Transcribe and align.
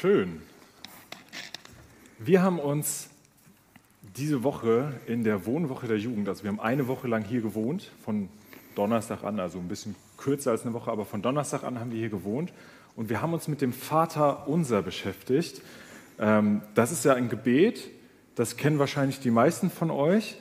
Schön. 0.00 0.40
Wir 2.18 2.40
haben 2.40 2.58
uns 2.58 3.10
diese 4.16 4.42
Woche 4.42 4.94
in 5.06 5.24
der 5.24 5.44
Wohnwoche 5.44 5.88
der 5.88 5.98
Jugend, 5.98 6.26
also 6.26 6.42
wir 6.42 6.48
haben 6.48 6.58
eine 6.58 6.88
Woche 6.88 7.06
lang 7.06 7.22
hier 7.22 7.42
gewohnt, 7.42 7.90
von 8.02 8.30
Donnerstag 8.74 9.24
an, 9.24 9.38
also 9.38 9.58
ein 9.58 9.68
bisschen 9.68 9.94
kürzer 10.16 10.52
als 10.52 10.62
eine 10.62 10.72
Woche, 10.72 10.90
aber 10.90 11.04
von 11.04 11.20
Donnerstag 11.20 11.64
an 11.64 11.78
haben 11.78 11.92
wir 11.92 11.98
hier 11.98 12.08
gewohnt 12.08 12.50
und 12.96 13.10
wir 13.10 13.20
haben 13.20 13.34
uns 13.34 13.46
mit 13.46 13.60
dem 13.60 13.74
Vater 13.74 14.48
unser 14.48 14.80
beschäftigt. 14.80 15.60
Ähm, 16.18 16.62
das 16.74 16.92
ist 16.92 17.04
ja 17.04 17.12
ein 17.12 17.28
Gebet, 17.28 17.90
das 18.36 18.56
kennen 18.56 18.78
wahrscheinlich 18.78 19.20
die 19.20 19.30
meisten 19.30 19.68
von 19.68 19.90
euch. 19.90 20.38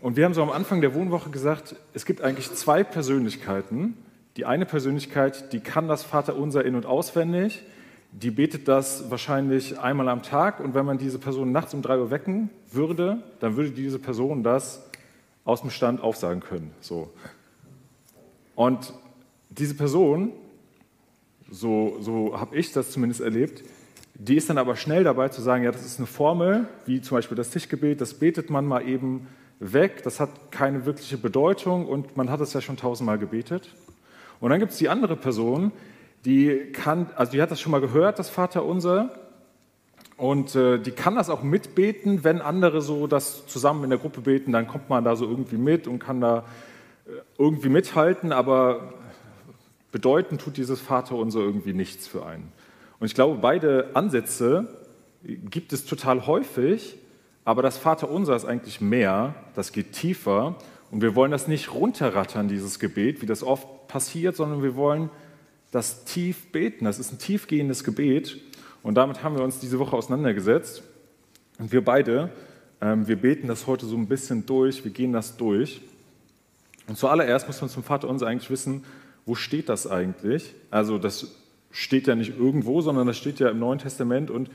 Und 0.00 0.16
wir 0.16 0.24
haben 0.24 0.34
so 0.34 0.42
am 0.44 0.50
Anfang 0.50 0.82
der 0.82 0.94
Wohnwoche 0.94 1.30
gesagt, 1.30 1.74
es 1.94 2.04
gibt 2.04 2.20
eigentlich 2.20 2.52
zwei 2.54 2.84
Persönlichkeiten. 2.84 3.96
Die 4.36 4.44
eine 4.44 4.66
Persönlichkeit, 4.66 5.52
die 5.52 5.58
kann 5.58 5.88
das 5.88 6.04
Vater 6.04 6.36
unser 6.36 6.64
in 6.64 6.76
und 6.76 6.86
auswendig 6.86 7.64
die 8.12 8.30
betet 8.30 8.66
das 8.68 9.10
wahrscheinlich 9.10 9.78
einmal 9.78 10.08
am 10.08 10.22
Tag 10.22 10.60
und 10.60 10.74
wenn 10.74 10.84
man 10.84 10.98
diese 10.98 11.18
Person 11.18 11.52
nachts 11.52 11.74
um 11.74 11.82
drei 11.82 11.98
Uhr 11.98 12.10
wecken 12.10 12.50
würde, 12.72 13.22
dann 13.38 13.56
würde 13.56 13.70
diese 13.70 13.98
Person 13.98 14.42
das 14.42 14.84
aus 15.44 15.60
dem 15.60 15.70
Stand 15.70 16.02
aufsagen 16.02 16.40
können. 16.40 16.72
So. 16.80 17.10
Und 18.54 18.92
diese 19.48 19.74
Person, 19.74 20.32
so, 21.50 21.96
so 22.00 22.38
habe 22.38 22.56
ich 22.56 22.72
das 22.72 22.90
zumindest 22.90 23.20
erlebt, 23.20 23.62
die 24.14 24.36
ist 24.36 24.50
dann 24.50 24.58
aber 24.58 24.76
schnell 24.76 25.04
dabei 25.04 25.28
zu 25.28 25.40
sagen, 25.40 25.64
ja, 25.64 25.72
das 25.72 25.86
ist 25.86 25.98
eine 25.98 26.06
Formel, 26.06 26.68
wie 26.84 27.00
zum 27.00 27.16
Beispiel 27.16 27.36
das 27.36 27.50
Tischgebet, 27.50 28.00
das 28.00 28.14
betet 28.14 28.50
man 28.50 28.66
mal 28.66 28.86
eben 28.86 29.28
weg, 29.60 30.02
das 30.02 30.20
hat 30.20 30.50
keine 30.50 30.84
wirkliche 30.84 31.16
Bedeutung 31.16 31.86
und 31.86 32.16
man 32.16 32.30
hat 32.30 32.40
es 32.40 32.52
ja 32.52 32.60
schon 32.60 32.76
tausendmal 32.76 33.18
gebetet. 33.18 33.70
Und 34.40 34.50
dann 34.50 34.58
gibt 34.58 34.72
es 34.72 34.78
die 34.78 34.88
andere 34.88 35.16
Person, 35.16 35.72
die 36.24 36.72
kann, 36.72 37.08
also 37.16 37.32
die 37.32 37.42
hat 37.42 37.50
das 37.50 37.60
schon 37.60 37.72
mal 37.72 37.80
gehört, 37.80 38.18
das 38.18 38.28
Vaterunser, 38.28 39.10
und 40.20 40.54
äh, 40.54 40.78
die 40.78 40.90
kann 40.90 41.14
das 41.14 41.30
auch 41.30 41.42
mitbeten, 41.42 42.24
wenn 42.24 42.42
andere 42.42 42.82
so 42.82 43.06
das 43.06 43.46
zusammen 43.46 43.84
in 43.84 43.90
der 43.90 43.98
Gruppe 43.98 44.20
beten, 44.20 44.52
dann 44.52 44.66
kommt 44.66 44.90
man 44.90 45.02
da 45.02 45.16
so 45.16 45.24
irgendwie 45.24 45.56
mit 45.56 45.86
und 45.86 45.98
kann 45.98 46.20
da 46.20 46.44
äh, 47.06 47.12
irgendwie 47.38 47.70
mithalten, 47.70 48.30
aber 48.30 48.92
bedeuten 49.92 50.36
tut 50.36 50.58
dieses 50.58 50.78
Vaterunser 50.78 51.40
irgendwie 51.40 51.72
nichts 51.72 52.06
für 52.06 52.26
einen. 52.26 52.52
Und 52.98 53.06
ich 53.06 53.14
glaube, 53.14 53.38
beide 53.40 53.92
Ansätze 53.94 54.68
gibt 55.22 55.72
es 55.72 55.86
total 55.86 56.26
häufig, 56.26 56.98
aber 57.46 57.62
das 57.62 57.78
Vaterunser 57.78 58.36
ist 58.36 58.44
eigentlich 58.44 58.82
mehr, 58.82 59.34
das 59.54 59.72
geht 59.72 59.92
tiefer. 59.92 60.56
Und 60.90 61.00
wir 61.00 61.14
wollen 61.14 61.30
das 61.30 61.48
nicht 61.48 61.72
runterrattern, 61.72 62.46
dieses 62.46 62.78
Gebet, 62.78 63.22
wie 63.22 63.26
das 63.26 63.42
oft 63.42 63.88
passiert, 63.88 64.36
sondern 64.36 64.62
wir 64.62 64.76
wollen 64.76 65.08
das 65.70 66.04
tief 66.04 66.50
beten. 66.52 66.84
Das 66.84 66.98
ist 66.98 67.12
ein 67.12 67.18
tiefgehendes 67.18 67.84
Gebet. 67.84 68.38
Und 68.82 68.94
damit 68.94 69.22
haben 69.22 69.36
wir 69.36 69.44
uns 69.44 69.60
diese 69.60 69.78
Woche 69.78 69.96
auseinandergesetzt. 69.96 70.82
Und 71.58 71.72
wir 71.72 71.84
beide, 71.84 72.30
ähm, 72.80 73.06
wir 73.06 73.16
beten 73.16 73.46
das 73.46 73.66
heute 73.66 73.86
so 73.86 73.96
ein 73.96 74.08
bisschen 74.08 74.46
durch, 74.46 74.84
wir 74.84 74.90
gehen 74.90 75.12
das 75.12 75.36
durch. 75.36 75.82
Und 76.88 76.96
zuallererst 76.96 77.46
muss 77.46 77.60
man 77.60 77.70
zum 77.70 77.84
Vater 77.84 78.08
uns 78.08 78.22
eigentlich 78.22 78.50
wissen, 78.50 78.84
wo 79.26 79.34
steht 79.34 79.68
das 79.68 79.86
eigentlich? 79.86 80.54
Also 80.70 80.98
das 80.98 81.36
steht 81.70 82.06
ja 82.06 82.14
nicht 82.14 82.36
irgendwo, 82.36 82.80
sondern 82.80 83.06
das 83.06 83.16
steht 83.16 83.38
ja 83.38 83.50
im 83.50 83.58
Neuen 83.58 83.78
Testament. 83.78 84.30
Und 84.30 84.50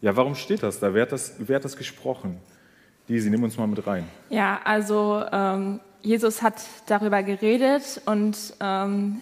ja, 0.00 0.16
warum 0.16 0.34
steht 0.34 0.62
das 0.62 0.80
da? 0.80 0.94
Wer 0.94 1.02
hat 1.02 1.12
das, 1.12 1.34
wer 1.38 1.56
hat 1.56 1.64
das 1.64 1.76
gesprochen? 1.76 2.38
Disi, 3.08 3.28
nimm 3.28 3.42
uns 3.42 3.58
mal 3.58 3.66
mit 3.66 3.86
rein. 3.86 4.04
Ja, 4.30 4.60
also 4.64 5.22
ähm, 5.30 5.80
Jesus 6.00 6.40
hat 6.40 6.54
darüber 6.86 7.22
geredet 7.22 8.00
und 8.06 8.54
ähm, 8.60 9.20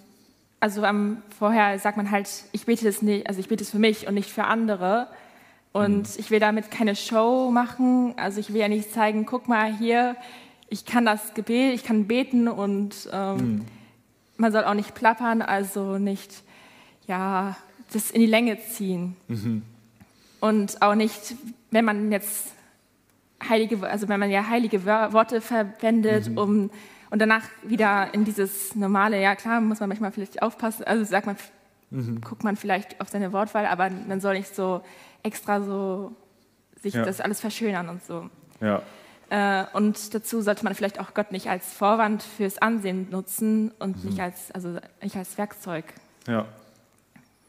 also 0.63 0.87
um, 0.87 1.17
vorher 1.37 1.77
sagt 1.81 1.97
man 1.97 2.13
halt, 2.13 2.29
ich 2.53 2.67
bete 2.67 2.85
das 2.85 3.03
nicht, 3.03 3.27
also 3.27 3.41
ich 3.41 3.49
bete 3.49 3.65
es 3.65 3.71
für 3.71 3.81
mich 3.81 4.07
und 4.07 4.15
nicht 4.15 4.31
für 4.31 4.45
andere. 4.45 5.09
Und 5.73 6.09
mhm. 6.09 6.15
ich 6.19 6.31
will 6.31 6.39
damit 6.39 6.71
keine 6.71 6.95
Show 6.95 7.51
machen. 7.51 8.15
Also 8.17 8.39
ich 8.39 8.53
will 8.53 8.61
ja 8.61 8.69
nicht 8.69 8.93
zeigen, 8.93 9.27
guck 9.27 9.49
mal 9.49 9.77
hier, 9.77 10.15
ich 10.69 10.85
kann 10.85 11.05
das 11.05 11.35
Gebet, 11.35 11.75
ich 11.75 11.83
kann 11.83 12.07
beten 12.07 12.47
und 12.47 13.09
ähm, 13.13 13.37
mhm. 13.37 13.65
man 14.37 14.53
soll 14.53 14.63
auch 14.63 14.75
nicht 14.75 14.95
plappern, 14.95 15.43
also 15.43 15.99
nicht 15.99 16.45
ja 17.09 17.57
das 17.93 18.13
in 18.13 18.21
die 18.21 18.29
Länge 18.29 18.57
ziehen. 18.61 19.17
Mhm. 19.27 19.63
Und 20.39 20.81
auch 20.81 20.95
nicht, 20.95 21.35
wenn 21.73 21.85
man 21.85 22.13
jetzt 22.13 22.53
heilige, 23.49 23.85
also 23.85 24.09
wenn 24.09 24.21
man 24.21 24.31
ja 24.31 24.47
heilige 24.47 24.87
Worte 24.87 25.41
verwendet, 25.41 26.29
mhm. 26.29 26.39
um 26.39 26.71
und 27.13 27.19
danach 27.19 27.43
wieder 27.63 28.15
in 28.15 28.25
dieses 28.25 28.75
normale, 28.75 29.21
ja 29.21 29.37
klar, 29.37 29.61
muss 29.61 29.81
man 29.81 29.91
manchmal 29.91 30.13
vielleicht 30.13 30.41
aufpassen, 30.41 30.85
also 30.85 31.05
sagt 31.05 31.27
man, 31.27 31.37
mhm. 31.91 32.23
guckt 32.23 32.43
man 32.43 32.57
vielleicht 32.57 32.99
auf 33.03 33.11
seine 33.11 33.35
Wortwahl, 33.35 33.67
aber 33.67 33.91
man 33.91 34.19
soll 34.23 34.39
nicht 34.39 34.55
so 34.55 34.81
extra 35.23 35.61
so 35.61 36.17
sich 36.81 36.95
ja. 36.95 37.05
das 37.05 37.21
alles 37.21 37.39
verschönern 37.39 37.91
und 37.91 38.03
so. 38.03 38.31
Ja. 38.63 38.81
Äh, 39.29 39.67
und 39.75 40.15
dazu 40.15 40.41
sollte 40.41 40.65
man 40.65 40.75
vielleicht 40.75 40.99
auch 40.99 41.13
Gott 41.13 41.33
nicht 41.33 41.51
als 41.51 41.71
Vorwand 41.75 42.23
fürs 42.23 42.57
Ansehen 42.57 43.11
nutzen 43.11 43.73
und 43.79 44.03
mhm. 44.03 44.09
nicht, 44.09 44.21
als, 44.23 44.51
also 44.53 44.79
nicht 45.03 45.15
als 45.15 45.37
Werkzeug. 45.37 45.85
Ja. 46.27 46.47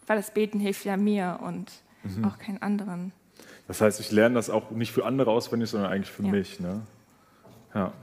Weil 0.08 0.18
das 0.18 0.32
Beten 0.32 0.60
hilft 0.60 0.84
ja 0.84 0.98
mir 0.98 1.40
und 1.42 1.72
mhm. 2.04 2.26
auch 2.26 2.38
keinen 2.38 2.62
anderen. 2.62 3.14
Das 3.70 3.80
heißt, 3.80 4.02
ich 4.02 4.12
lerne 4.12 4.36
das 4.36 4.50
auch 4.50 4.72
nicht 4.72 4.92
für 4.92 5.06
andere 5.06 5.32
auswendig, 5.32 5.70
sondern 5.70 5.90
eigentlich 5.90 6.12
für 6.12 6.24
ja. 6.24 6.32
mich. 6.32 6.60
Ne? 6.60 6.82
Ja. 7.74 7.94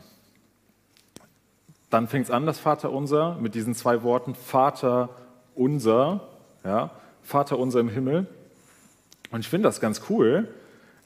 Dann 1.91 2.07
fängt 2.07 2.27
es 2.27 2.31
an, 2.31 2.47
das 2.47 2.59
Vater 2.59 2.93
unser, 2.93 3.37
mit 3.41 3.55
diesen 3.55 3.75
zwei 3.75 4.03
Worten, 4.03 4.35
Vater 4.35 5.11
unser, 5.55 6.29
ja, 6.65 6.91
Vater 7.23 7.59
unser 7.59 7.81
im 7.81 7.89
Himmel. 7.89 8.27
Und 9.31 9.41
ich 9.41 9.49
finde 9.49 9.69
das 9.69 9.81
ganz 9.81 10.03
cool, 10.09 10.49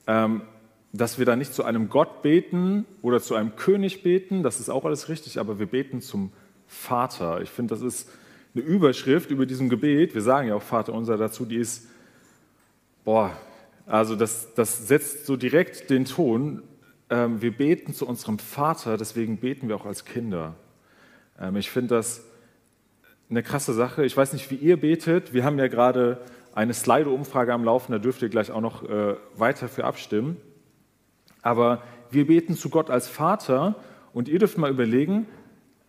ähm, 0.06 0.42
dass 0.92 1.18
wir 1.18 1.26
da 1.26 1.36
nicht 1.36 1.52
zu 1.52 1.64
einem 1.64 1.88
Gott 1.88 2.22
beten 2.22 2.86
oder 3.02 3.20
zu 3.20 3.34
einem 3.34 3.56
König 3.56 4.02
beten, 4.02 4.42
das 4.42 4.60
ist 4.60 4.68
auch 4.68 4.84
alles 4.84 5.08
richtig, 5.08 5.40
aber 5.40 5.58
wir 5.58 5.66
beten 5.66 6.00
zum 6.00 6.32
Vater. 6.68 7.40
Ich 7.40 7.50
finde, 7.50 7.74
das 7.74 7.82
ist 7.82 8.08
eine 8.54 8.62
Überschrift 8.62 9.30
über 9.30 9.46
diesem 9.46 9.68
Gebet. 9.68 10.14
Wir 10.14 10.22
sagen 10.22 10.48
ja 10.48 10.54
auch 10.54 10.62
Vater 10.62 10.92
unser 10.92 11.16
dazu, 11.16 11.44
die 11.44 11.56
ist, 11.56 11.88
boah, 13.04 13.36
also 13.86 14.14
das, 14.16 14.54
das 14.54 14.86
setzt 14.86 15.26
so 15.26 15.36
direkt 15.36 15.90
den 15.90 16.04
Ton. 16.04 16.62
Ähm, 17.10 17.42
wir 17.42 17.56
beten 17.56 17.92
zu 17.92 18.06
unserem 18.06 18.38
Vater, 18.38 18.96
deswegen 18.96 19.38
beten 19.38 19.68
wir 19.68 19.76
auch 19.76 19.86
als 19.86 20.04
Kinder. 20.04 20.54
Ähm, 21.40 21.56
ich 21.56 21.70
finde 21.70 21.94
das 21.94 22.24
eine 23.30 23.42
krasse 23.42 23.72
Sache. 23.72 24.04
Ich 24.04 24.16
weiß 24.16 24.32
nicht, 24.32 24.50
wie 24.50 24.56
ihr 24.56 24.80
betet. 24.80 25.32
Wir 25.32 25.44
haben 25.44 25.58
ja 25.58 25.68
gerade 25.68 26.20
eine 26.54 26.72
Slido-Umfrage 26.72 27.52
am 27.52 27.64
Laufen, 27.64 27.92
da 27.92 27.98
dürft 27.98 28.22
ihr 28.22 28.28
gleich 28.28 28.50
auch 28.50 28.60
noch 28.60 28.88
äh, 28.88 29.16
weiter 29.36 29.68
für 29.68 29.84
abstimmen. 29.84 30.36
Aber 31.42 31.82
wir 32.10 32.26
beten 32.26 32.54
zu 32.54 32.70
Gott 32.70 32.90
als 32.90 33.08
Vater 33.08 33.74
und 34.12 34.28
ihr 34.28 34.38
dürft 34.38 34.56
mal 34.56 34.70
überlegen, 34.70 35.26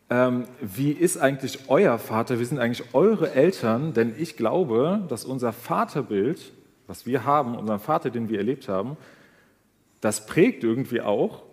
ähm, 0.09 0.45
wie 0.61 0.91
ist 0.91 1.17
eigentlich 1.17 1.69
euer 1.69 1.97
Vater? 1.97 2.39
Wie 2.39 2.45
sind 2.45 2.59
eigentlich 2.59 2.93
eure 2.93 3.31
Eltern? 3.31 3.93
Denn 3.93 4.15
ich 4.17 4.37
glaube, 4.37 5.03
dass 5.07 5.25
unser 5.25 5.53
Vaterbild, 5.53 6.51
was 6.87 7.05
wir 7.05 7.25
haben, 7.25 7.55
unseren 7.55 7.79
Vater, 7.79 8.09
den 8.09 8.29
wir 8.29 8.39
erlebt 8.39 8.67
haben, 8.67 8.97
das 10.01 10.25
prägt 10.25 10.63
irgendwie 10.63 11.01
auch 11.01 11.43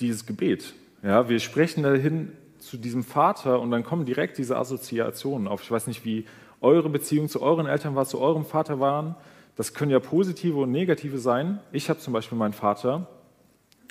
dieses 0.00 0.24
Gebet. 0.24 0.74
Ja, 1.02 1.30
wir 1.30 1.40
sprechen 1.40 1.82
dahin 1.82 2.32
zu 2.58 2.76
diesem 2.76 3.02
Vater 3.02 3.60
und 3.60 3.70
dann 3.70 3.84
kommen 3.84 4.04
direkt 4.04 4.36
diese 4.36 4.58
Assoziationen 4.58 5.48
auf. 5.48 5.62
Ich 5.62 5.70
weiß 5.70 5.86
nicht, 5.86 6.04
wie 6.04 6.26
eure 6.60 6.90
Beziehung 6.90 7.28
zu 7.28 7.40
euren 7.40 7.66
Eltern 7.66 7.94
war, 7.94 8.04
zu 8.04 8.20
eurem 8.20 8.44
Vater 8.44 8.80
waren. 8.80 9.16
Das 9.56 9.72
können 9.72 9.90
ja 9.90 9.98
positive 9.98 10.58
und 10.58 10.70
negative 10.70 11.18
sein. 11.18 11.58
Ich 11.72 11.88
habe 11.88 12.00
zum 12.00 12.12
Beispiel 12.12 12.36
meinen 12.36 12.52
Vater 12.52 13.08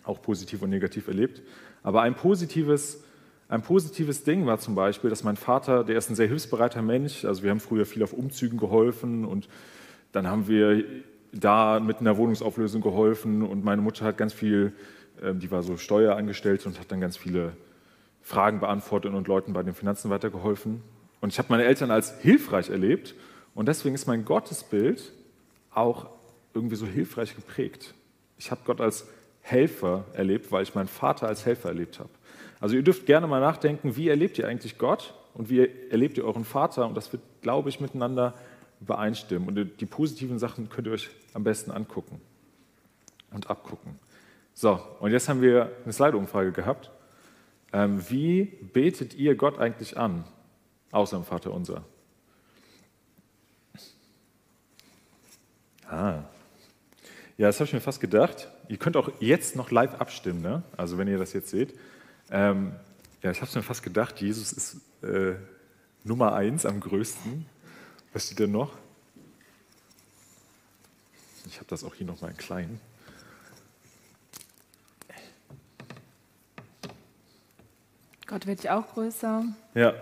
auch 0.03 0.21
positiv 0.21 0.61
und 0.61 0.69
negativ 0.69 1.07
erlebt. 1.07 1.41
Aber 1.81 2.03
ein 2.03 2.13
positives, 2.13 3.03
ein 3.47 3.63
positives 3.63 4.23
Ding 4.23 4.45
war 4.45 4.59
zum 4.59 4.75
Beispiel, 4.75 5.09
dass 5.09 5.23
mein 5.23 5.35
Vater, 5.35 5.83
der 5.83 5.97
ist 5.97 6.11
ein 6.11 6.15
sehr 6.15 6.27
hilfsbereiter 6.27 6.83
Mensch, 6.83 7.25
also 7.25 7.41
wir 7.41 7.49
haben 7.49 7.59
früher 7.59 7.87
viel 7.87 8.03
auf 8.03 8.13
Umzügen 8.13 8.59
geholfen 8.59 9.25
und 9.25 9.49
dann 10.11 10.27
haben 10.27 10.47
wir 10.47 10.83
da 11.31 11.79
mit 11.79 11.99
einer 11.99 12.17
Wohnungsauflösung 12.17 12.81
geholfen 12.81 13.41
und 13.41 13.63
meine 13.63 13.81
Mutter 13.81 14.05
hat 14.05 14.17
ganz 14.17 14.33
viel 14.33 14.73
die 15.21 15.51
war 15.51 15.63
so 15.63 15.77
Steuerangestellte 15.77 16.69
und 16.69 16.79
hat 16.79 16.91
dann 16.91 17.01
ganz 17.01 17.17
viele 17.17 17.53
Fragen 18.21 18.59
beantwortet 18.59 19.13
und 19.13 19.27
Leuten 19.27 19.53
bei 19.53 19.63
den 19.63 19.73
Finanzen 19.73 20.09
weitergeholfen. 20.09 20.81
Und 21.21 21.33
ich 21.33 21.39
habe 21.39 21.47
meine 21.49 21.65
Eltern 21.65 21.91
als 21.91 22.19
hilfreich 22.21 22.69
erlebt 22.69 23.15
und 23.55 23.67
deswegen 23.67 23.95
ist 23.95 24.07
mein 24.07 24.23
Gottesbild 24.23 25.11
auch 25.73 26.07
irgendwie 26.53 26.75
so 26.75 26.85
hilfreich 26.85 27.35
geprägt. 27.35 27.93
Ich 28.37 28.51
habe 28.51 28.61
Gott 28.65 28.81
als 28.81 29.07
Helfer 29.41 30.05
erlebt, 30.13 30.51
weil 30.51 30.63
ich 30.63 30.75
meinen 30.75 30.87
Vater 30.87 31.27
als 31.27 31.45
Helfer 31.45 31.69
erlebt 31.69 31.99
habe. 31.99 32.09
Also 32.59 32.75
ihr 32.75 32.83
dürft 32.83 33.05
gerne 33.05 33.27
mal 33.27 33.39
nachdenken, 33.39 33.95
wie 33.95 34.09
erlebt 34.09 34.37
ihr 34.37 34.47
eigentlich 34.47 34.77
Gott 34.77 35.13
und 35.33 35.49
wie 35.49 35.69
erlebt 35.89 36.17
ihr 36.17 36.25
euren 36.25 36.45
Vater? 36.45 36.87
Und 36.87 36.95
das 36.95 37.11
wird, 37.11 37.21
glaube 37.41 37.69
ich, 37.69 37.79
miteinander 37.79 38.33
übereinstimmen. 38.81 39.47
Und 39.47 39.81
die 39.81 39.85
positiven 39.85 40.39
Sachen 40.39 40.69
könnt 40.69 40.87
ihr 40.87 40.93
euch 40.93 41.09
am 41.33 41.43
besten 41.43 41.71
angucken 41.71 42.21
und 43.31 43.49
abgucken. 43.49 43.95
So, 44.59 44.77
und 44.99 45.13
jetzt 45.13 45.29
haben 45.29 45.41
wir 45.41 45.73
eine 45.85 45.93
Slide-Umfrage 45.93 46.51
gehabt. 46.51 46.91
Ähm, 47.71 48.03
wie 48.09 48.43
betet 48.43 49.13
ihr 49.13 49.35
Gott 49.35 49.57
eigentlich 49.57 49.97
an, 49.97 50.25
außer 50.91 51.15
im 51.15 51.23
Vater 51.23 51.53
unser? 51.53 51.85
Ah. 55.87 56.23
Ja, 57.37 57.47
das 57.47 57.55
habe 57.61 57.67
ich 57.67 57.73
mir 57.73 57.79
fast 57.79 58.01
gedacht. 58.01 58.49
Ihr 58.67 58.75
könnt 58.75 58.97
auch 58.97 59.09
jetzt 59.21 59.55
noch 59.55 59.71
live 59.71 59.95
abstimmen, 60.01 60.41
ne? 60.41 60.63
also 60.75 60.97
wenn 60.97 61.07
ihr 61.07 61.17
das 61.17 61.31
jetzt 61.31 61.51
seht. 61.51 61.73
Ähm, 62.29 62.73
ja, 63.21 63.31
ich 63.31 63.37
habe 63.37 63.47
es 63.47 63.55
mir 63.55 63.63
fast 63.63 63.81
gedacht, 63.81 64.19
Jesus 64.19 64.51
ist 64.51 64.81
äh, 65.03 65.35
Nummer 66.03 66.33
eins 66.33 66.65
am 66.65 66.81
größten. 66.81 67.45
Was 68.11 68.25
steht 68.25 68.39
denn 68.39 68.51
noch? 68.51 68.73
Ich 71.45 71.55
habe 71.59 71.67
das 71.69 71.85
auch 71.85 71.95
hier 71.95 72.05
noch 72.05 72.19
mal 72.19 72.31
in 72.31 72.35
klein. 72.35 72.81
Gott 78.29 78.45
wird 78.45 78.61
ja 78.61 78.79
auch 78.79 78.87
größer. 78.93 79.43
Ja. 79.73 79.95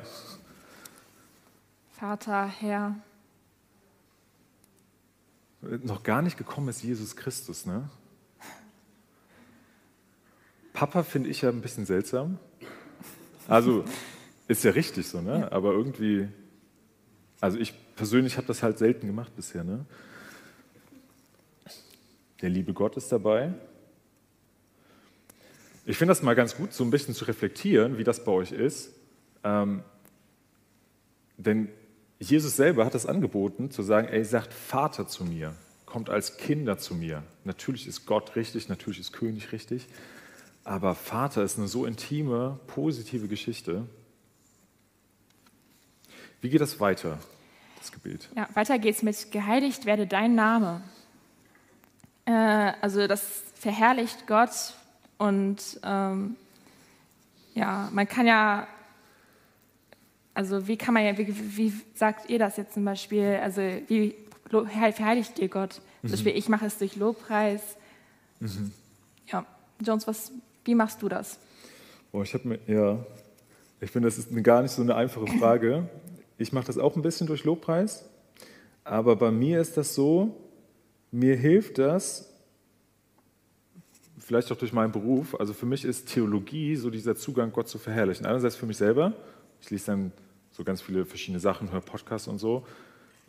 Vater, 1.93 2.45
Herr. 2.45 2.95
Noch 5.61 6.03
gar 6.03 6.21
nicht 6.21 6.37
gekommen 6.37 6.67
ist 6.67 6.83
Jesus 6.83 7.15
Christus, 7.15 7.65
ne? 7.65 7.89
Papa 10.73 11.03
finde 11.03 11.29
ich 11.29 11.41
ja 11.41 11.49
ein 11.49 11.61
bisschen 11.61 11.85
seltsam. 11.85 12.37
Also 13.47 13.85
ist 14.49 14.65
ja 14.65 14.71
richtig 14.71 15.07
so, 15.07 15.21
ne? 15.21 15.49
Aber 15.53 15.71
irgendwie, 15.71 16.27
also 17.39 17.57
ich 17.57 17.73
persönlich 17.95 18.35
habe 18.35 18.47
das 18.47 18.61
halt 18.61 18.77
selten 18.77 19.07
gemacht 19.07 19.33
bisher, 19.37 19.63
ne? 19.63 19.85
Der 22.41 22.49
liebe 22.49 22.73
Gott 22.73 22.97
ist 22.97 23.09
dabei. 23.09 23.53
Ich 25.89 25.97
finde 25.97 26.11
das 26.11 26.21
mal 26.21 26.35
ganz 26.35 26.57
gut, 26.57 26.73
so 26.73 26.83
ein 26.83 26.89
bisschen 26.89 27.13
zu 27.13 27.23
reflektieren, 27.23 27.97
wie 27.97 28.03
das 28.03 28.25
bei 28.25 28.31
euch 28.33 28.51
ist. 28.51 28.93
Ähm, 29.45 29.83
denn 31.37 31.69
Jesus 32.19 32.57
selber 32.57 32.85
hat 32.85 32.93
das 32.93 33.05
angeboten, 33.05 33.71
zu 33.71 33.83
sagen, 33.83 34.09
ey, 34.09 34.25
sagt 34.25 34.53
Vater 34.53 35.07
zu 35.07 35.23
mir, 35.23 35.55
kommt 35.85 36.09
als 36.09 36.35
Kinder 36.35 36.77
zu 36.77 36.93
mir. 36.93 37.23
Natürlich 37.45 37.87
ist 37.87 38.05
Gott 38.05 38.35
richtig, 38.35 38.67
natürlich 38.67 38.99
ist 38.99 39.13
König 39.13 39.53
richtig, 39.53 39.87
aber 40.65 40.93
Vater 40.93 41.41
ist 41.41 41.57
eine 41.57 41.69
so 41.69 41.85
intime, 41.85 42.59
positive 42.67 43.29
Geschichte. 43.29 43.85
Wie 46.41 46.49
geht 46.49 46.59
das 46.59 46.81
weiter, 46.81 47.17
das 47.77 47.93
Gebet? 47.93 48.27
Ja, 48.35 48.49
weiter 48.55 48.77
geht's 48.77 49.03
mit 49.03 49.31
Geheiligt 49.31 49.85
werde 49.85 50.05
dein 50.05 50.35
Name. 50.35 50.81
Äh, 52.25 52.73
also 52.81 53.07
das 53.07 53.21
verherrlicht 53.55 54.27
Gott 54.27 54.73
und 55.17 55.79
ähm, 55.83 56.35
ja, 57.55 57.89
man 57.91 58.07
kann 58.07 58.27
ja 58.27 58.67
also 60.37 60.67
wie 60.67 60.77
kann 60.77 60.93
man 60.93 61.03
ja, 61.03 61.17
wie, 61.17 61.57
wie, 61.57 61.73
sagt 61.95 62.29
ihr 62.29 62.37
das 62.37 62.57
jetzt 62.57 62.75
zum 62.75 62.85
Beispiel? 62.85 63.39
Also 63.41 63.59
wie 63.87 64.13
verheiligt 64.51 65.39
ihr 65.39 65.47
Gott? 65.47 65.81
Zum 66.01 66.11
Beispiel, 66.11 66.33
mhm. 66.33 66.37
ich 66.37 66.47
mache 66.47 66.67
es 66.67 66.77
durch 66.77 66.95
Lobpreis. 66.95 67.75
Mhm. 68.39 68.71
Ja, 69.25 69.47
Jones, 69.81 70.05
was, 70.05 70.31
wie 70.63 70.75
machst 70.75 71.01
du 71.01 71.09
das? 71.09 71.39
Oh, 72.11 72.21
ich 72.21 72.35
habe 72.35 72.49
mir, 72.49 72.59
ja, 72.67 73.03
ich 73.81 73.89
finde, 73.89 74.09
das 74.09 74.19
ist 74.19 74.31
eine, 74.31 74.43
gar 74.43 74.61
nicht 74.61 74.73
so 74.73 74.83
eine 74.83 74.93
einfache 74.93 75.25
Frage. 75.39 75.89
Ich 76.37 76.53
mache 76.53 76.67
das 76.67 76.77
auch 76.77 76.95
ein 76.95 77.01
bisschen 77.01 77.25
durch 77.25 77.43
Lobpreis, 77.43 78.05
aber 78.83 79.15
bei 79.15 79.31
mir 79.31 79.59
ist 79.59 79.75
das 79.75 79.95
so, 79.95 80.37
mir 81.09 81.35
hilft 81.35 81.79
das, 81.79 82.26
vielleicht 84.27 84.51
auch 84.51 84.57
durch 84.57 84.73
meinen 84.73 84.91
Beruf, 84.91 85.39
also 85.39 85.53
für 85.53 85.65
mich 85.65 85.85
ist 85.85 86.09
Theologie 86.09 86.75
so 86.75 86.89
dieser 86.89 87.15
Zugang, 87.15 87.53
Gott 87.53 87.69
zu 87.69 87.77
verherrlichen. 87.77 88.25
Einerseits 88.25 88.57
für 88.57 88.65
mich 88.65 88.75
selber, 88.75 89.13
ich 89.61 89.69
lese 89.69 89.85
dann 89.85 90.11
so 90.51 90.65
ganz 90.65 90.81
viele 90.81 91.05
verschiedene 91.05 91.39
Sachen, 91.39 91.71
höre 91.71 91.79
Podcasts 91.79 92.27
und 92.27 92.37
so. 92.37 92.67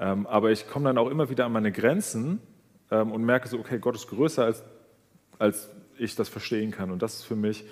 Ähm, 0.01 0.27
aber 0.27 0.51
ich 0.51 0.67
komme 0.67 0.87
dann 0.87 0.99
auch 0.99 1.09
immer 1.09 1.31
wieder 1.31 1.47
an 1.47 1.53
meine 1.53 1.71
Grenzen 1.71 2.41
ähm, 2.91 3.13
und 3.13 3.25
merke 3.25 3.47
so, 3.47 3.61
okay, 3.61 3.79
Gott 3.79 3.95
ist 3.95 4.09
größer, 4.09 4.45
als, 4.45 4.65
als 5.39 5.69
ich 5.99 6.17
das 6.17 6.29
verstehen 6.29 6.73
kann. 6.73 6.91
Und 6.91 7.01
das 7.01 7.15
ist 7.15 7.23
für 7.23 7.37
mich, 7.37 7.65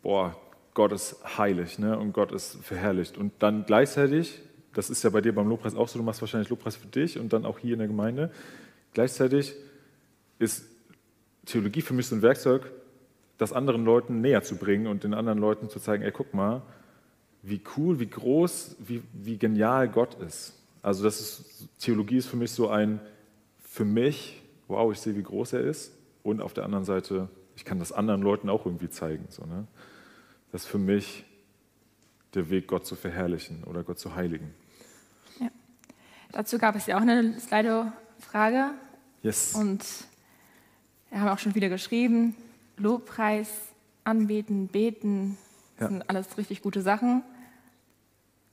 boah, 0.00 0.36
Gott 0.74 0.92
ist 0.92 1.36
heilig 1.36 1.80
ne? 1.80 1.98
und 1.98 2.12
Gott 2.12 2.30
ist 2.30 2.64
verherrlicht. 2.64 3.18
Und 3.18 3.32
dann 3.40 3.64
gleichzeitig, 3.66 4.40
das 4.72 4.88
ist 4.88 5.02
ja 5.02 5.10
bei 5.10 5.20
dir 5.20 5.34
beim 5.34 5.48
Lobpreis 5.48 5.74
auch 5.74 5.88
so, 5.88 5.98
du 5.98 6.04
machst 6.04 6.20
wahrscheinlich 6.20 6.48
Lobpreis 6.48 6.76
für 6.76 6.86
dich 6.86 7.18
und 7.18 7.32
dann 7.32 7.44
auch 7.44 7.58
hier 7.58 7.72
in 7.72 7.80
der 7.80 7.88
Gemeinde, 7.88 8.30
gleichzeitig 8.94 9.56
ist 10.38 10.64
Theologie 11.50 11.82
für 11.82 11.94
mich 11.94 12.06
so 12.06 12.16
ein 12.16 12.22
Werkzeug, 12.22 12.70
das 13.38 13.52
anderen 13.52 13.84
Leuten 13.84 14.20
näher 14.20 14.42
zu 14.42 14.56
bringen 14.56 14.86
und 14.86 15.04
den 15.04 15.14
anderen 15.14 15.38
Leuten 15.38 15.68
zu 15.68 15.80
zeigen, 15.80 16.02
ey, 16.02 16.12
guck 16.12 16.34
mal, 16.34 16.62
wie 17.42 17.60
cool, 17.76 17.98
wie 17.98 18.08
groß, 18.08 18.76
wie, 18.78 19.02
wie 19.12 19.38
genial 19.38 19.88
Gott 19.88 20.14
ist. 20.20 20.54
Also 20.82 21.04
das 21.04 21.20
ist, 21.20 21.68
Theologie 21.78 22.18
ist 22.18 22.26
für 22.26 22.36
mich 22.36 22.52
so 22.52 22.68
ein, 22.68 23.00
für 23.62 23.84
mich, 23.84 24.42
wow, 24.68 24.92
ich 24.92 25.00
sehe, 25.00 25.16
wie 25.16 25.22
groß 25.22 25.54
er 25.54 25.60
ist. 25.60 25.92
Und 26.22 26.42
auf 26.42 26.52
der 26.52 26.64
anderen 26.64 26.84
Seite, 26.84 27.28
ich 27.56 27.64
kann 27.64 27.78
das 27.78 27.92
anderen 27.92 28.20
Leuten 28.20 28.50
auch 28.50 28.66
irgendwie 28.66 28.90
zeigen. 28.90 29.26
So, 29.30 29.44
ne? 29.46 29.66
Das 30.52 30.62
ist 30.62 30.68
für 30.68 30.78
mich 30.78 31.24
der 32.34 32.50
Weg, 32.50 32.68
Gott 32.68 32.86
zu 32.86 32.94
verherrlichen 32.94 33.64
oder 33.64 33.82
Gott 33.82 33.98
zu 33.98 34.14
heiligen. 34.14 34.54
Ja. 35.40 35.48
Dazu 36.32 36.58
gab 36.58 36.76
es 36.76 36.86
ja 36.86 36.96
auch 36.98 37.02
eine 37.02 37.38
Slido-Frage. 37.40 38.72
Yes. 39.22 39.54
Und 39.54 39.84
haben 41.18 41.28
auch 41.28 41.38
schon 41.38 41.54
wieder 41.54 41.68
geschrieben, 41.68 42.36
Lobpreis, 42.76 43.50
anbeten, 44.04 44.68
beten, 44.68 45.36
das 45.76 45.90
ja. 45.90 45.96
sind 45.96 46.10
alles 46.10 46.38
richtig 46.38 46.62
gute 46.62 46.82
Sachen. 46.82 47.22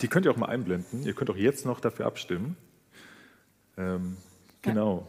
Die 0.01 0.07
könnt 0.07 0.25
ihr 0.25 0.31
auch 0.31 0.38
mal 0.38 0.48
einblenden. 0.50 1.04
Ihr 1.04 1.13
könnt 1.13 1.30
auch 1.30 1.36
jetzt 1.36 1.65
noch 1.65 1.80
dafür 1.80 2.06
abstimmen. 2.06 2.56
Ähm, 3.77 4.18
genau. 4.62 5.07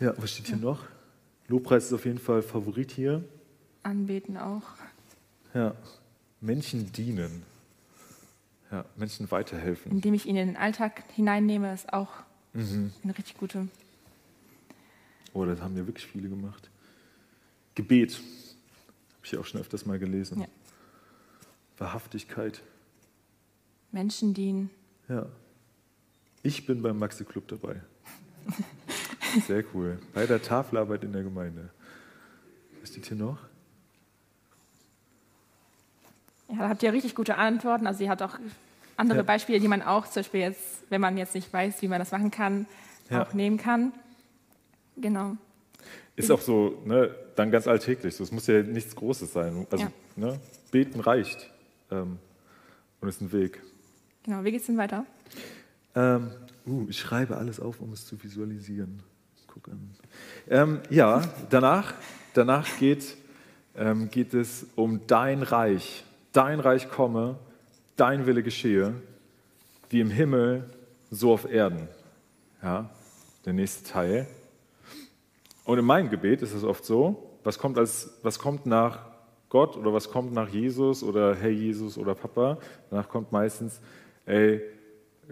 Ja, 0.00 0.14
was 0.16 0.32
steht 0.32 0.46
hier 0.46 0.56
ja. 0.56 0.62
noch? 0.62 0.84
Lobpreis 1.48 1.86
ist 1.86 1.92
auf 1.92 2.04
jeden 2.04 2.18
Fall 2.18 2.42
Favorit 2.42 2.90
hier. 2.90 3.24
Anbeten 3.82 4.36
auch. 4.36 4.62
Ja. 5.54 5.74
Menschen 6.40 6.92
dienen. 6.92 7.42
Ja, 8.70 8.84
Menschen 8.96 9.30
weiterhelfen. 9.30 9.92
Indem 9.92 10.14
ich 10.14 10.26
ihn 10.26 10.36
in 10.36 10.48
den 10.48 10.56
Alltag 10.56 11.04
hineinnehme, 11.14 11.72
ist 11.72 11.92
auch 11.92 12.10
mhm. 12.52 12.92
eine 13.04 13.16
richtig 13.16 13.38
gute. 13.38 13.68
Oh, 15.36 15.44
das 15.44 15.60
haben 15.60 15.76
ja 15.76 15.86
wirklich 15.86 16.06
viele 16.06 16.30
gemacht. 16.30 16.70
Gebet. 17.74 18.14
Habe 18.14 18.24
ich 19.22 19.36
auch 19.36 19.44
schon 19.44 19.60
öfters 19.60 19.84
mal 19.84 19.98
gelesen. 19.98 20.40
Ja. 20.40 20.46
Wahrhaftigkeit. 21.76 22.62
Menschen 23.92 24.32
dienen. 24.32 24.70
Ja. 25.10 25.26
Ich 26.42 26.64
bin 26.64 26.80
beim 26.80 26.98
Maxi 26.98 27.26
Club 27.26 27.48
dabei. 27.48 27.82
Sehr 29.46 29.62
cool. 29.74 29.98
Bei 30.14 30.24
der 30.24 30.40
Tafelarbeit 30.40 31.04
in 31.04 31.12
der 31.12 31.22
Gemeinde. 31.22 31.68
Was 32.80 32.88
steht 32.88 33.04
hier 33.04 33.18
noch? 33.18 33.38
Ja, 36.48 36.56
da 36.60 36.68
habt 36.70 36.82
ihr 36.82 36.94
richtig 36.94 37.14
gute 37.14 37.36
Antworten. 37.36 37.86
Also 37.86 38.02
ihr 38.02 38.08
habt 38.08 38.22
auch 38.22 38.38
andere 38.96 39.18
ja. 39.18 39.24
Beispiele, 39.24 39.60
die 39.60 39.68
man 39.68 39.82
auch 39.82 40.06
zum 40.06 40.20
Beispiel 40.20 40.40
jetzt, 40.40 40.84
wenn 40.88 41.02
man 41.02 41.18
jetzt 41.18 41.34
nicht 41.34 41.52
weiß, 41.52 41.82
wie 41.82 41.88
man 41.88 41.98
das 41.98 42.10
machen 42.10 42.30
kann, 42.30 42.64
ja. 43.10 43.22
auch 43.22 43.34
nehmen 43.34 43.58
kann. 43.58 43.92
Genau. 44.96 45.36
Ist 46.16 46.30
auch 46.30 46.40
so, 46.40 46.82
ne, 46.84 47.14
dann 47.34 47.50
ganz 47.50 47.68
alltäglich. 47.68 48.16
So, 48.16 48.24
es 48.24 48.32
muss 48.32 48.46
ja 48.46 48.62
nichts 48.62 48.96
Großes 48.96 49.32
sein. 49.32 49.66
Also, 49.70 49.84
ja. 49.84 49.90
ne, 50.16 50.40
beten 50.70 51.00
reicht 51.00 51.50
ähm, 51.90 52.18
und 53.00 53.08
ist 53.08 53.20
ein 53.20 53.30
Weg. 53.32 53.62
Genau, 54.22 54.42
wie 54.42 54.50
geht 54.50 54.60
es 54.60 54.66
denn 54.66 54.78
weiter? 54.78 55.04
Ähm, 55.94 56.30
uh, 56.66 56.86
ich 56.88 56.98
schreibe 56.98 57.36
alles 57.36 57.60
auf, 57.60 57.80
um 57.80 57.92
es 57.92 58.06
zu 58.06 58.22
visualisieren. 58.22 59.02
Guck 59.46 59.68
an. 59.68 59.90
Ähm, 60.48 60.80
ja, 60.90 61.22
danach, 61.50 61.94
danach 62.34 62.66
geht, 62.78 63.16
ähm, 63.76 64.10
geht 64.10 64.34
es 64.34 64.66
um 64.74 65.06
dein 65.06 65.42
Reich. 65.42 66.04
Dein 66.32 66.60
Reich 66.60 66.90
komme, 66.90 67.38
dein 67.96 68.26
Wille 68.26 68.42
geschehe, 68.42 68.94
wie 69.88 70.00
im 70.00 70.10
Himmel, 70.10 70.68
so 71.10 71.32
auf 71.32 71.50
Erden. 71.50 71.88
Ja, 72.62 72.90
der 73.44 73.52
nächste 73.52 73.90
Teil. 73.90 74.26
Und 75.66 75.78
in 75.78 75.84
meinem 75.84 76.10
Gebet 76.10 76.42
ist 76.42 76.54
es 76.54 76.62
oft 76.62 76.84
so, 76.84 77.38
was 77.42 77.58
kommt, 77.58 77.76
als, 77.76 78.18
was 78.22 78.38
kommt 78.38 78.66
nach 78.66 79.00
Gott 79.48 79.76
oder 79.76 79.92
was 79.92 80.10
kommt 80.10 80.32
nach 80.32 80.48
Jesus 80.48 81.02
oder 81.02 81.34
Hey 81.34 81.52
Jesus 81.52 81.98
oder 81.98 82.14
Papa. 82.14 82.58
Danach 82.88 83.08
kommt 83.08 83.32
meistens, 83.32 83.80
ey, 84.26 84.62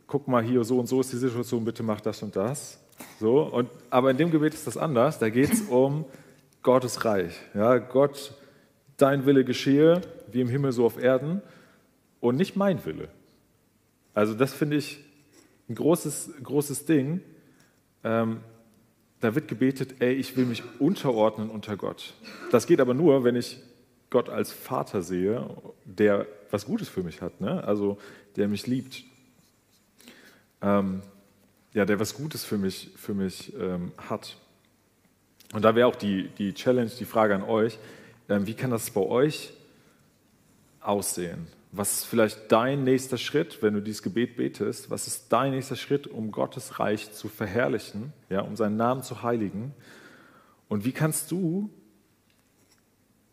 guck 0.08 0.26
mal 0.26 0.42
hier, 0.42 0.64
so 0.64 0.80
und 0.80 0.86
so 0.86 1.00
ist 1.00 1.12
die 1.12 1.18
Situation, 1.18 1.64
bitte 1.64 1.84
mach 1.84 2.00
das 2.00 2.20
und 2.22 2.34
das. 2.34 2.80
So, 3.20 3.42
und, 3.42 3.70
aber 3.90 4.10
in 4.10 4.16
dem 4.16 4.32
Gebet 4.32 4.54
ist 4.54 4.66
das 4.66 4.76
anders. 4.76 5.20
Da 5.20 5.28
geht 5.28 5.52
es 5.52 5.60
um 5.68 6.04
Gottes 6.64 7.04
Reich. 7.04 7.40
Ja, 7.54 7.78
Gott, 7.78 8.34
dein 8.96 9.26
Wille 9.26 9.44
geschehe, 9.44 10.00
wie 10.32 10.40
im 10.40 10.48
Himmel 10.48 10.72
so 10.72 10.84
auf 10.84 11.00
Erden, 11.00 11.42
und 12.18 12.36
nicht 12.36 12.56
mein 12.56 12.84
Wille. 12.84 13.08
Also 14.14 14.34
das 14.34 14.52
finde 14.52 14.78
ich 14.78 14.98
ein 15.68 15.76
großes, 15.76 16.30
großes 16.42 16.86
Ding. 16.86 17.20
Ähm, 18.02 18.40
da 19.24 19.34
wird 19.34 19.48
gebetet, 19.48 19.96
ey, 20.00 20.12
ich 20.12 20.36
will 20.36 20.44
mich 20.44 20.62
unterordnen 20.78 21.48
unter 21.48 21.78
Gott. 21.78 22.12
Das 22.50 22.66
geht 22.66 22.78
aber 22.78 22.92
nur, 22.92 23.24
wenn 23.24 23.36
ich 23.36 23.58
Gott 24.10 24.28
als 24.28 24.52
Vater 24.52 25.00
sehe, 25.00 25.48
der 25.84 26.26
was 26.50 26.66
Gutes 26.66 26.90
für 26.90 27.02
mich 27.02 27.22
hat, 27.22 27.40
ne? 27.40 27.64
also 27.64 27.98
der 28.36 28.48
mich 28.48 28.66
liebt. 28.66 29.02
Ähm, 30.60 31.00
ja, 31.72 31.86
der 31.86 31.98
was 31.98 32.14
Gutes 32.14 32.44
für 32.44 32.58
mich, 32.58 32.90
für 32.96 33.14
mich 33.14 33.52
ähm, 33.58 33.92
hat. 33.96 34.36
Und 35.54 35.62
da 35.62 35.74
wäre 35.74 35.88
auch 35.88 35.96
die, 35.96 36.28
die 36.38 36.52
Challenge, 36.52 36.90
die 36.90 37.06
Frage 37.06 37.34
an 37.34 37.42
euch, 37.42 37.78
ähm, 38.28 38.46
wie 38.46 38.54
kann 38.54 38.70
das 38.70 38.90
bei 38.90 39.00
euch 39.00 39.54
aussehen? 40.80 41.46
Was 41.76 41.92
ist 41.92 42.04
vielleicht 42.04 42.52
dein 42.52 42.84
nächster 42.84 43.18
Schritt, 43.18 43.60
wenn 43.60 43.74
du 43.74 43.82
dieses 43.82 44.02
Gebet 44.02 44.36
betest? 44.36 44.90
Was 44.90 45.08
ist 45.08 45.32
dein 45.32 45.50
nächster 45.50 45.74
Schritt, 45.74 46.06
um 46.06 46.30
Gottes 46.30 46.78
Reich 46.78 47.12
zu 47.12 47.28
verherrlichen, 47.28 48.12
ja, 48.30 48.42
um 48.42 48.54
seinen 48.54 48.76
Namen 48.76 49.02
zu 49.02 49.24
heiligen? 49.24 49.74
Und 50.68 50.84
wie 50.84 50.92
kannst 50.92 51.32
du 51.32 51.70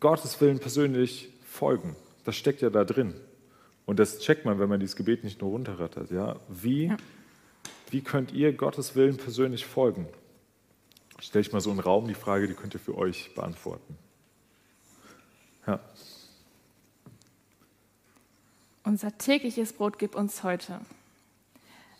Gottes 0.00 0.40
Willen 0.40 0.58
persönlich 0.58 1.32
folgen? 1.46 1.94
Das 2.24 2.34
steckt 2.34 2.62
ja 2.62 2.70
da 2.70 2.84
drin. 2.84 3.14
Und 3.86 4.00
das 4.00 4.18
checkt 4.18 4.44
man, 4.44 4.58
wenn 4.58 4.68
man 4.68 4.80
dieses 4.80 4.96
Gebet 4.96 5.22
nicht 5.22 5.40
nur 5.40 5.50
runterrattert. 5.50 6.10
Ja? 6.10 6.40
Wie, 6.48 6.86
ja. 6.86 6.96
wie 7.90 8.00
könnt 8.00 8.32
ihr 8.32 8.52
Gottes 8.52 8.96
Willen 8.96 9.18
persönlich 9.18 9.66
folgen? 9.66 10.08
Stelle 11.20 11.42
ich 11.42 11.52
mal 11.52 11.60
so 11.60 11.70
einen 11.70 11.78
Raum 11.78 12.08
die 12.08 12.14
Frage, 12.14 12.48
die 12.48 12.54
könnt 12.54 12.74
ihr 12.74 12.80
für 12.80 12.98
euch 12.98 13.32
beantworten. 13.36 13.96
Ja. 15.64 15.78
Unser 18.84 19.16
tägliches 19.16 19.72
Brot 19.72 19.98
gib 19.98 20.16
uns 20.16 20.42
heute. 20.42 20.80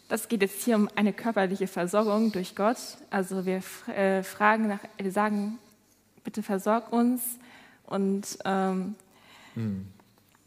Das 0.08 0.28
geht 0.28 0.42
jetzt 0.42 0.64
hier 0.64 0.76
um 0.76 0.88
eine 0.96 1.12
körperliche 1.12 1.68
Versorgung 1.68 2.32
durch 2.32 2.56
Gott. 2.56 2.76
Also 3.08 3.46
wir 3.46 3.62
äh, 3.86 4.22
fragen 4.24 4.66
nach, 4.66 4.80
wir 4.98 5.12
sagen, 5.12 5.58
bitte 6.24 6.42
versorg 6.42 6.92
uns. 6.92 7.22
Und 7.86 8.36
ähm, 8.44 8.96
mhm. 9.54 9.86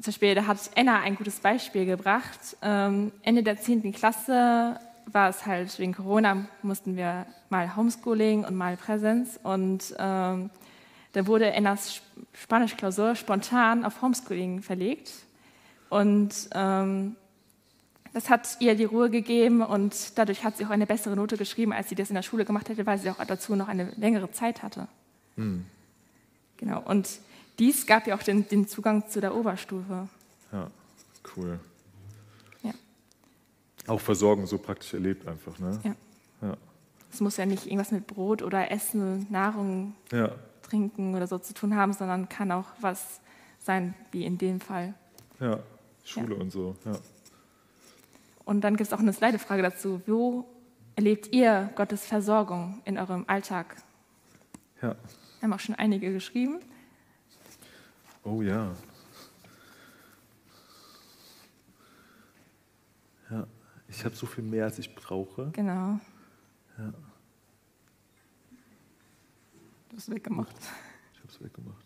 zum 0.01 0.05
Beispiel, 0.05 0.35
da 0.35 0.45
hat 0.45 0.69
Anna 0.75 0.99
ein 0.99 1.15
gutes 1.15 1.39
Beispiel 1.39 1.85
gebracht. 1.85 2.57
Ähm, 2.61 3.13
Ende 3.23 3.43
der 3.43 3.57
10. 3.57 3.93
Klasse 3.93 4.77
war 5.05 5.29
es 5.29 5.45
halt 5.45 5.79
wegen 5.79 5.93
Corona, 5.93 6.47
mussten 6.63 6.97
wir 6.97 7.25
mal 7.49 7.77
Homeschooling 7.77 8.43
und 8.43 8.55
mal 8.55 8.75
Präsenz. 8.75 9.39
Und 9.41 9.95
ähm, 9.97 10.49
da 11.13 11.27
wurde 11.27 11.55
Annas 11.55 12.01
Spanischklausur 12.33 13.15
spontan 13.15 13.85
auf 13.85 14.01
Homeschooling 14.01 14.61
verlegt. 14.61 15.11
Und 15.95 16.49
ähm, 16.51 17.15
das 18.11 18.29
hat 18.29 18.57
ihr 18.59 18.75
die 18.75 18.83
Ruhe 18.83 19.09
gegeben 19.09 19.61
und 19.61 20.17
dadurch 20.17 20.43
hat 20.43 20.57
sie 20.57 20.65
auch 20.65 20.69
eine 20.69 20.85
bessere 20.85 21.15
Note 21.15 21.37
geschrieben, 21.37 21.71
als 21.71 21.87
sie 21.87 21.95
das 21.95 22.09
in 22.09 22.15
der 22.15 22.21
Schule 22.21 22.43
gemacht 22.43 22.67
hätte, 22.67 22.85
weil 22.85 22.97
sie 22.97 23.09
auch 23.09 23.23
dazu 23.23 23.55
noch 23.55 23.69
eine 23.69 23.91
längere 23.91 24.29
Zeit 24.29 24.61
hatte. 24.61 24.89
Hm. 25.37 25.65
Genau. 26.57 26.81
Und 26.81 27.21
dies 27.59 27.87
gab 27.87 28.07
ja 28.07 28.15
auch 28.15 28.23
den, 28.23 28.45
den 28.49 28.67
Zugang 28.67 29.07
zu 29.07 29.21
der 29.21 29.33
Oberstufe. 29.33 30.09
Ja, 30.51 30.69
cool. 31.37 31.61
Ja. 32.61 32.73
Auch 33.87 34.01
Versorgung 34.01 34.47
so 34.47 34.57
praktisch 34.57 34.93
erlebt 34.93 35.25
einfach, 35.25 35.57
ne? 35.59 35.79
Ja. 35.81 35.95
ja. 36.41 36.57
Es 37.09 37.21
muss 37.21 37.37
ja 37.37 37.45
nicht 37.45 37.67
irgendwas 37.67 37.91
mit 37.91 38.05
Brot 38.05 38.41
oder 38.41 38.69
Essen, 38.69 39.27
Nahrung, 39.29 39.95
ja. 40.11 40.29
Trinken 40.61 41.15
oder 41.15 41.27
so 41.27 41.37
zu 41.37 41.53
tun 41.53 41.73
haben, 41.73 41.93
sondern 41.93 42.27
kann 42.27 42.51
auch 42.51 42.67
was 42.81 43.21
sein, 43.61 43.93
wie 44.11 44.25
in 44.25 44.37
dem 44.37 44.59
Fall. 44.59 44.93
Ja, 45.39 45.59
Schule 46.05 46.35
ja. 46.35 46.41
und 46.41 46.51
so, 46.51 46.75
ja. 46.85 46.97
Und 48.45 48.62
dann 48.62 48.77
gibt 48.77 48.88
es 48.88 48.93
auch 48.93 49.00
eine 49.00 49.12
Slidefrage 49.12 49.63
dazu. 49.63 50.01
Wo 50.05 50.45
erlebt 50.95 51.33
ihr 51.33 51.71
Gottes 51.75 52.05
Versorgung 52.05 52.81
in 52.85 52.97
eurem 52.97 53.25
Alltag? 53.27 53.75
Ja. 54.81 54.89
Wir 54.91 55.41
haben 55.41 55.53
auch 55.53 55.59
schon 55.59 55.75
einige 55.75 56.13
geschrieben. 56.13 56.59
Oh 58.24 58.41
ja. 58.41 58.71
Ja, 63.31 63.47
ich 63.88 64.05
habe 64.05 64.15
so 64.15 64.27
viel 64.27 64.43
mehr, 64.43 64.65
als 64.65 64.77
ich 64.77 64.93
brauche. 64.93 65.50
Genau. 65.51 66.00
Ja. 66.77 66.93
Du 69.89 69.97
hast 69.97 70.09
weggemacht. 70.12 70.55
Ich 71.13 71.19
habe 71.19 71.29
es 71.29 71.43
weggemacht. 71.43 71.85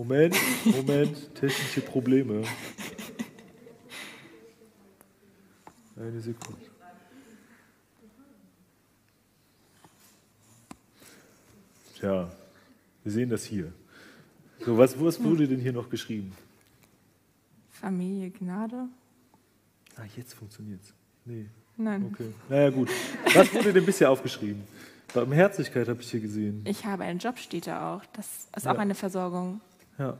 Moment, 0.00 0.34
Moment, 0.64 1.34
technische 1.34 1.82
Probleme. 1.82 2.42
Eine 5.94 6.20
Sekunde. 6.22 6.62
Tja, 11.98 12.30
wir 13.04 13.12
sehen 13.12 13.28
das 13.28 13.44
hier. 13.44 13.74
So, 14.64 14.78
was, 14.78 14.98
was 14.98 15.22
wurde 15.22 15.46
denn 15.46 15.60
hier 15.60 15.74
noch 15.74 15.90
geschrieben? 15.90 16.32
Familie 17.68 18.30
Gnade. 18.30 18.88
Ah, 19.96 20.04
jetzt 20.16 20.32
funktioniert 20.32 20.80
es. 20.82 20.94
Nee. 21.26 21.44
Nein. 21.76 22.10
Okay. 22.10 22.32
Naja, 22.48 22.70
gut. 22.70 22.88
Was 23.34 23.52
wurde 23.52 23.74
denn 23.74 23.84
bisher 23.84 24.10
aufgeschrieben? 24.10 24.62
Barmherzigkeit 25.12 25.88
habe 25.88 26.00
ich 26.00 26.10
hier 26.10 26.20
gesehen. 26.20 26.62
Ich 26.64 26.86
habe 26.86 27.04
einen 27.04 27.18
Job, 27.18 27.38
steht 27.38 27.66
da 27.66 27.94
auch. 27.94 28.04
Das 28.14 28.48
ist 28.56 28.64
ja. 28.64 28.72
auch 28.72 28.78
eine 28.78 28.94
Versorgung. 28.94 29.60
Ja. 30.00 30.16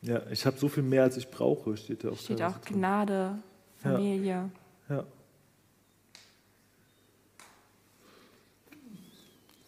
Ja, 0.00 0.22
ich 0.30 0.46
habe 0.46 0.56
so 0.58 0.68
viel 0.68 0.82
mehr, 0.82 1.02
als 1.02 1.16
ich 1.16 1.28
brauche, 1.30 1.76
steht 1.76 2.04
da 2.04 2.10
auch. 2.10 2.18
Steht 2.18 2.40
auch 2.42 2.60
Gnade, 2.62 3.38
Familie. 3.78 4.50
Ja. 4.88 4.96
ja. 4.96 5.04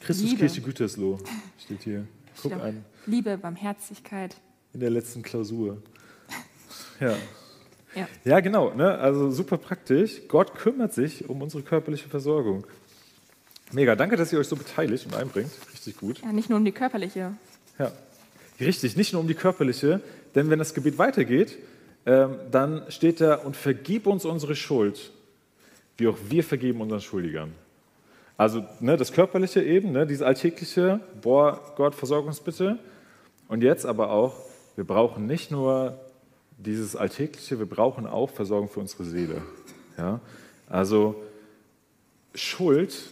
Christus 0.00 0.30
Liebe. 0.30 0.38
Kirche 0.38 0.62
Gütersloh 0.62 1.18
steht 1.58 1.82
hier. 1.82 2.06
Guck 2.40 2.52
steht 2.52 2.62
an. 2.62 2.84
Liebe, 3.04 3.36
Barmherzigkeit. 3.36 4.36
In 4.72 4.80
der 4.80 4.90
letzten 4.90 5.22
Klausur. 5.22 5.82
Ja. 7.00 7.14
Ja, 7.94 8.08
ja 8.24 8.40
genau. 8.40 8.72
Ne? 8.72 8.96
Also 8.98 9.30
super 9.30 9.58
praktisch. 9.58 10.26
Gott 10.28 10.54
kümmert 10.54 10.94
sich 10.94 11.28
um 11.28 11.42
unsere 11.42 11.62
körperliche 11.62 12.08
Versorgung. 12.08 12.66
Mega. 13.72 13.96
Danke, 13.96 14.16
dass 14.16 14.32
ihr 14.32 14.38
euch 14.38 14.48
so 14.48 14.56
beteiligt 14.56 15.04
und 15.04 15.14
einbringt. 15.14 15.50
Richtig 15.72 15.98
gut. 15.98 16.20
Ja, 16.20 16.32
nicht 16.32 16.48
nur 16.48 16.58
um 16.58 16.64
die 16.64 16.72
körperliche. 16.72 17.34
Ja. 17.78 17.92
Richtig, 18.60 18.96
nicht 18.96 19.12
nur 19.12 19.22
um 19.22 19.28
die 19.28 19.34
körperliche, 19.34 20.00
denn 20.34 20.50
wenn 20.50 20.58
das 20.58 20.74
Gebet 20.74 20.98
weitergeht, 20.98 21.58
ähm, 22.06 22.36
dann 22.50 22.82
steht 22.88 23.20
da, 23.20 23.34
und 23.36 23.56
vergib 23.56 24.06
uns 24.06 24.24
unsere 24.24 24.56
Schuld, 24.56 25.12
wie 25.96 26.08
auch 26.08 26.18
wir 26.28 26.42
vergeben 26.42 26.80
unseren 26.80 27.00
Schuldigern. 27.00 27.52
Also 28.36 28.64
ne, 28.80 28.96
das 28.96 29.12
Körperliche 29.12 29.62
eben, 29.62 29.92
ne, 29.92 30.06
dieses 30.06 30.22
Alltägliche, 30.22 31.00
boah, 31.22 31.60
Gott, 31.76 31.94
versorg 31.94 32.26
uns 32.26 32.40
bitte. 32.40 32.78
Und 33.48 33.62
jetzt 33.62 33.84
aber 33.84 34.10
auch, 34.10 34.36
wir 34.76 34.84
brauchen 34.84 35.26
nicht 35.26 35.50
nur 35.50 35.98
dieses 36.56 36.96
Alltägliche, 36.96 37.58
wir 37.58 37.66
brauchen 37.66 38.06
auch 38.06 38.30
Versorgung 38.30 38.68
für 38.68 38.80
unsere 38.80 39.04
Seele. 39.04 39.42
Ja? 39.96 40.20
Also 40.68 41.16
Schuld, 42.34 43.10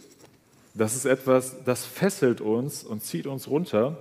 das 0.73 0.95
ist 0.95 1.05
etwas, 1.05 1.63
das 1.65 1.85
fesselt 1.85 2.39
uns 2.39 2.83
und 2.83 3.03
zieht 3.03 3.27
uns 3.27 3.47
runter 3.47 3.97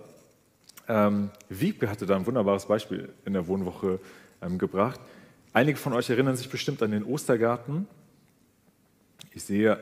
ähm, 0.88 1.30
Wiebke 1.48 1.90
hatte 1.90 2.06
da 2.06 2.16
ein 2.16 2.26
wunderbares 2.26 2.66
Beispiel 2.66 3.12
in 3.24 3.32
der 3.32 3.46
Wohnwoche 3.48 3.98
ähm, 4.42 4.58
gebracht. 4.58 5.00
Einige 5.52 5.78
von 5.78 5.92
euch 5.92 6.10
erinnern 6.10 6.36
sich 6.36 6.48
bestimmt 6.48 6.82
an 6.82 6.90
den 6.90 7.04
Ostergarten. 7.04 7.88
Ich 9.32 9.44
sehe 9.44 9.78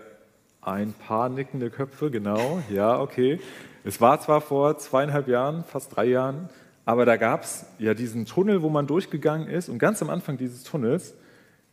ein 0.63 0.93
paar 0.93 1.29
nickende 1.29 1.71
Köpfe, 1.71 2.11
genau. 2.11 2.63
Ja, 2.71 2.99
okay. 3.01 3.41
Es 3.85 4.01
war 4.01 4.21
zwar 4.21 4.41
vor 4.41 4.79
zweieinhalb 4.79 5.29
Jahren, 5.29 5.65
fast 5.65 5.95
drei 5.95 6.07
Jahren, 6.07 6.49
aber 6.87 7.05
da 7.05 7.17
gab 7.17 7.45
es 7.45 7.67
ja 7.79 7.95
diesen 7.95 8.25
Tunnel, 8.25 8.63
wo 8.63 8.69
man 8.69 8.87
durchgegangen 8.87 9.49
ist. 9.49 9.69
Und 9.69 9.79
ganz 9.79 10.01
am 10.01 10.11
Anfang 10.11 10.39
dieses 10.39 10.63
Tunnels 10.63 11.15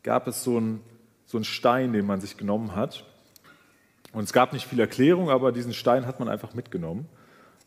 gab 0.03 0.27
es 0.27 0.43
so 0.43 0.57
einen, 0.57 0.81
so 1.25 1.37
einen 1.37 1.45
Stein, 1.45 1.93
den 1.93 2.05
man 2.05 2.19
sich 2.21 2.37
genommen 2.37 2.75
hat. 2.75 3.05
Und 4.13 4.23
es 4.23 4.33
gab 4.33 4.51
nicht 4.51 4.67
viel 4.67 4.79
Erklärung, 4.79 5.29
aber 5.29 5.51
diesen 5.51 5.73
Stein 5.73 6.05
hat 6.05 6.19
man 6.19 6.27
einfach 6.27 6.53
mitgenommen. 6.53 7.07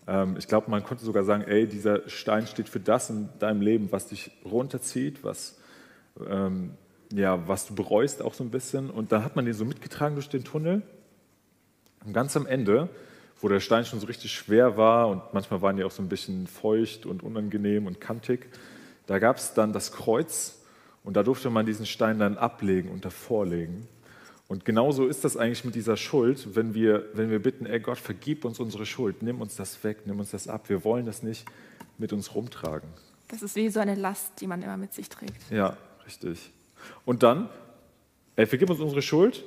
Ähm, 0.06 0.36
ich 0.38 0.48
glaube, 0.48 0.70
man 0.70 0.84
konnte 0.84 1.04
sogar 1.04 1.24
sagen, 1.24 1.42
ey, 1.42 1.66
dieser 1.66 2.08
Stein 2.08 2.46
steht 2.46 2.68
für 2.68 2.80
das 2.80 3.10
in 3.10 3.28
deinem 3.38 3.60
Leben, 3.60 3.92
was 3.92 4.08
dich 4.08 4.30
runterzieht, 4.44 5.24
was, 5.24 5.58
ähm, 6.28 6.72
ja, 7.12 7.46
was 7.48 7.66
du 7.66 7.74
bereust 7.74 8.22
auch 8.22 8.34
so 8.34 8.44
ein 8.44 8.50
bisschen. 8.50 8.90
Und 8.90 9.12
dann 9.12 9.24
hat 9.24 9.36
man 9.36 9.44
den 9.44 9.54
so 9.54 9.64
mitgetragen 9.64 10.14
durch 10.14 10.28
den 10.28 10.44
Tunnel. 10.44 10.82
Und 12.04 12.12
ganz 12.12 12.36
am 12.36 12.46
Ende, 12.46 12.88
wo 13.40 13.48
der 13.48 13.60
Stein 13.60 13.84
schon 13.84 14.00
so 14.00 14.06
richtig 14.06 14.32
schwer 14.32 14.76
war 14.76 15.08
und 15.08 15.22
manchmal 15.32 15.62
waren 15.62 15.76
die 15.76 15.84
auch 15.84 15.90
so 15.90 16.02
ein 16.02 16.08
bisschen 16.08 16.46
feucht 16.46 17.06
und 17.06 17.22
unangenehm 17.22 17.86
und 17.86 18.00
kantig, 18.00 18.48
da 19.06 19.18
gab 19.18 19.36
es 19.36 19.54
dann 19.54 19.72
das 19.72 19.92
Kreuz 19.92 20.62
und 21.02 21.14
da 21.16 21.22
durfte 21.22 21.50
man 21.50 21.66
diesen 21.66 21.86
Stein 21.86 22.18
dann 22.18 22.38
ablegen 22.38 22.90
und 22.90 23.04
davor 23.04 23.46
legen. 23.46 23.86
Und 24.54 24.64
genauso 24.64 25.08
ist 25.08 25.24
das 25.24 25.36
eigentlich 25.36 25.64
mit 25.64 25.74
dieser 25.74 25.96
Schuld, 25.96 26.54
wenn 26.54 26.74
wir, 26.74 27.06
wenn 27.14 27.28
wir 27.28 27.40
bitten, 27.40 27.66
ey 27.66 27.80
Gott, 27.80 27.98
vergib 27.98 28.44
uns 28.44 28.60
unsere 28.60 28.86
Schuld, 28.86 29.20
nimm 29.20 29.40
uns 29.40 29.56
das 29.56 29.82
weg, 29.82 30.02
nimm 30.04 30.20
uns 30.20 30.30
das 30.30 30.46
ab. 30.46 30.68
Wir 30.68 30.84
wollen 30.84 31.06
das 31.06 31.24
nicht 31.24 31.44
mit 31.98 32.12
uns 32.12 32.36
rumtragen. 32.36 32.88
Das 33.26 33.42
ist 33.42 33.56
wie 33.56 33.68
so 33.68 33.80
eine 33.80 33.96
Last, 33.96 34.40
die 34.40 34.46
man 34.46 34.62
immer 34.62 34.76
mit 34.76 34.94
sich 34.94 35.08
trägt. 35.08 35.50
Ja, 35.50 35.76
richtig. 36.06 36.52
Und 37.04 37.24
dann, 37.24 37.48
ey, 38.36 38.46
vergib 38.46 38.70
uns 38.70 38.78
unsere 38.78 39.02
Schuld, 39.02 39.42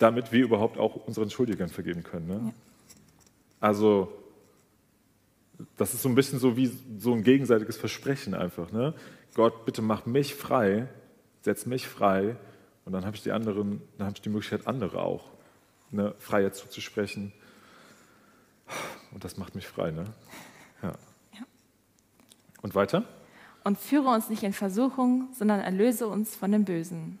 damit 0.00 0.32
wir 0.32 0.42
überhaupt 0.42 0.76
auch 0.76 0.96
unseren 1.06 1.30
Schuldigern 1.30 1.68
vergeben 1.68 2.02
können. 2.02 2.26
Ne? 2.26 2.40
Ja. 2.46 2.52
Also, 3.60 4.12
das 5.76 5.94
ist 5.94 6.02
so 6.02 6.08
ein 6.08 6.16
bisschen 6.16 6.40
so 6.40 6.56
wie 6.56 6.68
so 6.98 7.12
ein 7.12 7.22
gegenseitiges 7.22 7.76
Versprechen 7.76 8.34
einfach. 8.34 8.72
Ne? 8.72 8.92
Gott, 9.34 9.64
bitte 9.64 9.82
mach 9.82 10.04
mich 10.04 10.34
frei, 10.34 10.88
setz 11.42 11.64
mich 11.64 11.86
frei 11.86 12.34
und 12.88 12.94
dann 12.94 13.04
habe 13.04 13.14
ich 13.14 13.22
die 13.22 13.32
anderen, 13.32 13.82
dann 13.98 14.06
habe 14.06 14.16
ich 14.16 14.22
die 14.22 14.30
Möglichkeit, 14.30 14.66
andere 14.66 15.02
auch 15.02 15.26
ne, 15.90 16.14
Freiheit 16.18 16.56
zuzusprechen. 16.56 17.34
Und 19.12 19.24
das 19.24 19.36
macht 19.36 19.54
mich 19.54 19.66
frei, 19.68 19.90
ne? 19.90 20.06
Ja. 20.82 20.94
ja. 21.34 21.46
Und 22.62 22.74
weiter? 22.74 23.04
Und 23.62 23.76
führe 23.76 24.08
uns 24.08 24.30
nicht 24.30 24.42
in 24.42 24.54
Versuchung, 24.54 25.28
sondern 25.34 25.60
erlöse 25.60 26.06
uns 26.06 26.34
von 26.34 26.50
dem 26.50 26.64
Bösen. 26.64 27.18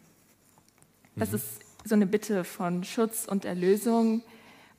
Das 1.16 1.32
mhm. 1.32 1.34
ist 1.34 1.60
so 1.84 1.94
eine 1.94 2.06
Bitte 2.06 2.44
von 2.44 2.82
Schutz 2.82 3.26
und 3.26 3.44
Erlösung 3.44 4.22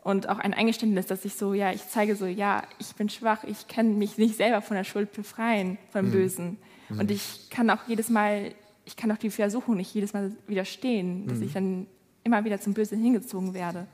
und 0.02 0.28
auch 0.28 0.40
ein 0.40 0.56
Eingeständnis, 0.56 1.06
dass 1.06 1.24
ich 1.24 1.36
so, 1.36 1.54
ja, 1.54 1.72
ich 1.72 1.88
zeige 1.88 2.16
so, 2.16 2.26
ja, 2.26 2.64
ich 2.80 2.96
bin 2.96 3.10
schwach, 3.10 3.44
ich 3.44 3.68
kann 3.68 4.00
mich 4.00 4.18
nicht 4.18 4.38
selber 4.38 4.64
von 4.64 4.76
der 4.76 4.86
Schuld 4.86 5.14
befreien, 5.14 5.78
vom 5.92 6.08
mhm. 6.08 6.12
Bösen. 6.14 6.58
Mhm. 6.90 7.00
Und 7.02 7.12
ich 7.12 7.52
kann 7.52 7.70
auch 7.70 7.88
jedes 7.88 8.10
Mal, 8.10 8.56
ich 8.90 8.96
kann 8.96 9.12
auch 9.12 9.18
die 9.18 9.30
Versuchung 9.30 9.76
nicht 9.78 9.94
jedes 9.94 10.14
Mal 10.14 10.32
widerstehen, 10.48 11.28
dass 11.28 11.38
mhm. 11.38 11.44
ich 11.44 11.54
dann 11.54 11.88
immer 12.24 12.44
wieder 12.44 12.60
zum 12.60 12.74
Bösen 12.74 13.00
hingezogen 13.00 13.54
werde. 13.54 13.86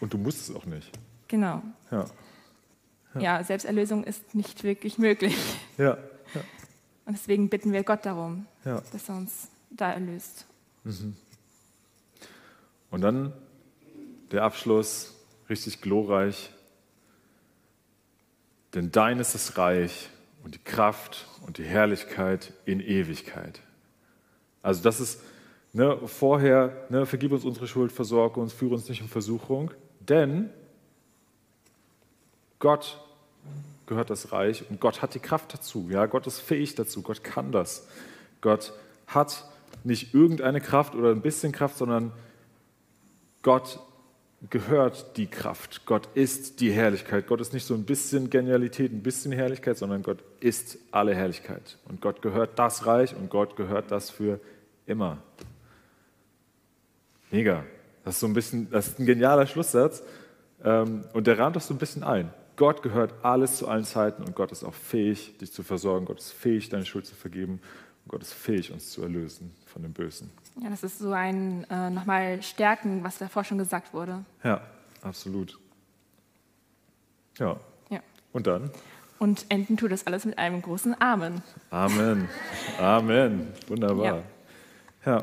Und 0.00 0.12
du 0.12 0.18
musst 0.18 0.48
es 0.48 0.56
auch 0.56 0.66
nicht. 0.66 0.90
Genau. 1.28 1.62
Ja. 1.92 2.04
Ja, 3.14 3.20
ja 3.20 3.44
Selbsterlösung 3.44 4.02
ist 4.02 4.34
nicht 4.34 4.64
wirklich 4.64 4.98
möglich. 4.98 5.36
Ja. 5.78 5.96
ja. 6.34 6.40
Und 7.06 7.16
deswegen 7.16 7.48
bitten 7.48 7.72
wir 7.72 7.84
Gott 7.84 8.04
darum, 8.04 8.46
dass 8.64 9.08
er 9.08 9.16
uns 9.16 9.48
da 9.70 9.92
erlöst. 9.92 10.46
Mhm. 10.82 11.14
Und 12.90 13.02
dann 13.02 13.32
der 14.32 14.42
Abschluss, 14.42 15.14
richtig 15.48 15.80
glorreich. 15.80 16.50
Denn 18.74 18.90
dein 18.90 19.20
ist 19.20 19.36
das 19.36 19.56
Reich 19.56 20.10
und 20.42 20.56
die 20.56 20.64
Kraft 20.64 21.28
und 21.46 21.58
die 21.58 21.64
Herrlichkeit 21.64 22.52
in 22.64 22.80
Ewigkeit. 22.80 23.60
Also 24.64 24.82
das 24.82 24.98
ist 24.98 25.20
ne, 25.74 25.98
vorher, 26.06 26.86
ne, 26.88 27.04
vergib 27.04 27.32
uns 27.32 27.44
unsere 27.44 27.68
Schuld, 27.68 27.92
versorge 27.92 28.40
uns, 28.40 28.54
führe 28.54 28.74
uns 28.74 28.88
nicht 28.88 29.02
in 29.02 29.08
Versuchung, 29.08 29.70
denn 30.00 30.48
Gott 32.58 32.98
gehört 33.86 34.08
das 34.08 34.32
Reich 34.32 34.64
und 34.70 34.80
Gott 34.80 35.02
hat 35.02 35.14
die 35.14 35.18
Kraft 35.18 35.52
dazu. 35.52 35.88
Ja, 35.90 36.06
Gott 36.06 36.26
ist 36.26 36.40
fähig 36.40 36.74
dazu, 36.74 37.02
Gott 37.02 37.22
kann 37.22 37.52
das. 37.52 37.86
Gott 38.40 38.72
hat 39.06 39.44
nicht 39.84 40.14
irgendeine 40.14 40.62
Kraft 40.62 40.94
oder 40.94 41.10
ein 41.10 41.20
bisschen 41.20 41.52
Kraft, 41.52 41.76
sondern 41.76 42.12
Gott 43.42 43.80
gehört 44.50 45.16
die 45.16 45.26
Kraft. 45.26 45.86
Gott 45.86 46.08
ist 46.14 46.60
die 46.60 46.72
Herrlichkeit. 46.72 47.26
Gott 47.26 47.40
ist 47.40 47.52
nicht 47.52 47.66
so 47.66 47.74
ein 47.74 47.84
bisschen 47.84 48.30
Genialität, 48.30 48.92
ein 48.92 49.02
bisschen 49.02 49.32
Herrlichkeit, 49.32 49.78
sondern 49.78 50.02
Gott 50.02 50.22
ist 50.40 50.78
alle 50.90 51.14
Herrlichkeit. 51.14 51.78
Und 51.88 52.00
Gott 52.00 52.22
gehört 52.22 52.58
das 52.58 52.86
Reich 52.86 53.14
und 53.14 53.30
Gott 53.30 53.56
gehört 53.56 53.90
das 53.90 54.10
für 54.10 54.40
immer. 54.86 55.18
Mega. 57.30 57.64
Das 58.04 58.14
ist 58.14 58.20
so 58.20 58.26
ein 58.26 58.34
bisschen, 58.34 58.70
das 58.70 58.88
ist 58.88 58.98
ein 58.98 59.06
genialer 59.06 59.46
Schlusssatz. 59.46 60.02
Ähm, 60.62 61.04
und 61.12 61.26
der 61.26 61.38
rahmt 61.38 61.56
das 61.56 61.66
so 61.66 61.74
ein 61.74 61.78
bisschen 61.78 62.02
ein. 62.02 62.30
Gott 62.56 62.82
gehört 62.82 63.12
alles 63.22 63.56
zu 63.56 63.66
allen 63.66 63.84
Zeiten 63.84 64.22
und 64.22 64.36
Gott 64.36 64.52
ist 64.52 64.62
auch 64.62 64.74
fähig, 64.74 65.36
dich 65.38 65.52
zu 65.52 65.62
versorgen. 65.62 66.06
Gott 66.06 66.20
ist 66.20 66.32
fähig, 66.32 66.68
deine 66.68 66.86
Schuld 66.86 67.06
zu 67.06 67.14
vergeben. 67.14 67.60
Und 68.04 68.08
Gott 68.08 68.22
ist 68.22 68.32
fähig, 68.32 68.70
uns 68.72 68.90
zu 68.90 69.02
erlösen 69.02 69.52
von 69.66 69.82
dem 69.82 69.92
Bösen. 69.92 70.30
Ja, 70.60 70.70
das 70.70 70.82
ist 70.82 70.98
so 70.98 71.12
ein 71.12 71.66
äh, 71.68 71.90
nochmal 71.90 72.42
Stärken, 72.42 73.02
was 73.02 73.18
davor 73.18 73.44
schon 73.44 73.58
gesagt 73.58 73.92
wurde. 73.92 74.24
Ja, 74.42 74.60
absolut. 75.02 75.58
Ja. 77.38 77.56
ja. 77.90 78.00
Und 78.32 78.46
dann? 78.46 78.70
Und 79.18 79.46
enden 79.48 79.76
tut 79.76 79.90
das 79.90 80.06
alles 80.06 80.24
mit 80.24 80.38
einem 80.38 80.62
großen 80.62 81.00
Amen. 81.00 81.42
Amen. 81.70 82.28
Amen. 82.78 83.52
Wunderbar. 83.68 84.22
Ja. 85.04 85.12
ja. 85.12 85.22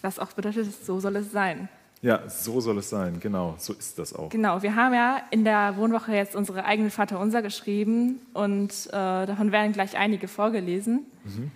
Was 0.00 0.18
auch 0.18 0.32
bedeutet, 0.32 0.72
so 0.84 1.00
soll 1.00 1.16
es 1.16 1.32
sein. 1.32 1.68
Ja, 2.02 2.28
so 2.28 2.60
soll 2.60 2.78
es 2.78 2.90
sein, 2.90 3.20
genau, 3.20 3.54
so 3.58 3.72
ist 3.72 3.96
das 3.96 4.12
auch. 4.12 4.28
Genau, 4.30 4.60
wir 4.60 4.74
haben 4.74 4.92
ja 4.92 5.22
in 5.30 5.44
der 5.44 5.76
Wohnwoche 5.76 6.12
jetzt 6.12 6.34
unsere 6.34 6.64
eigenen 6.64 6.90
Vaterunser 6.90 7.42
geschrieben 7.42 8.20
und 8.34 8.88
äh, 8.88 8.90
davon 8.90 9.52
werden 9.52 9.72
gleich 9.72 9.96
einige 9.96 10.26
vorgelesen. 10.26 11.06
Mhm. 11.22 11.52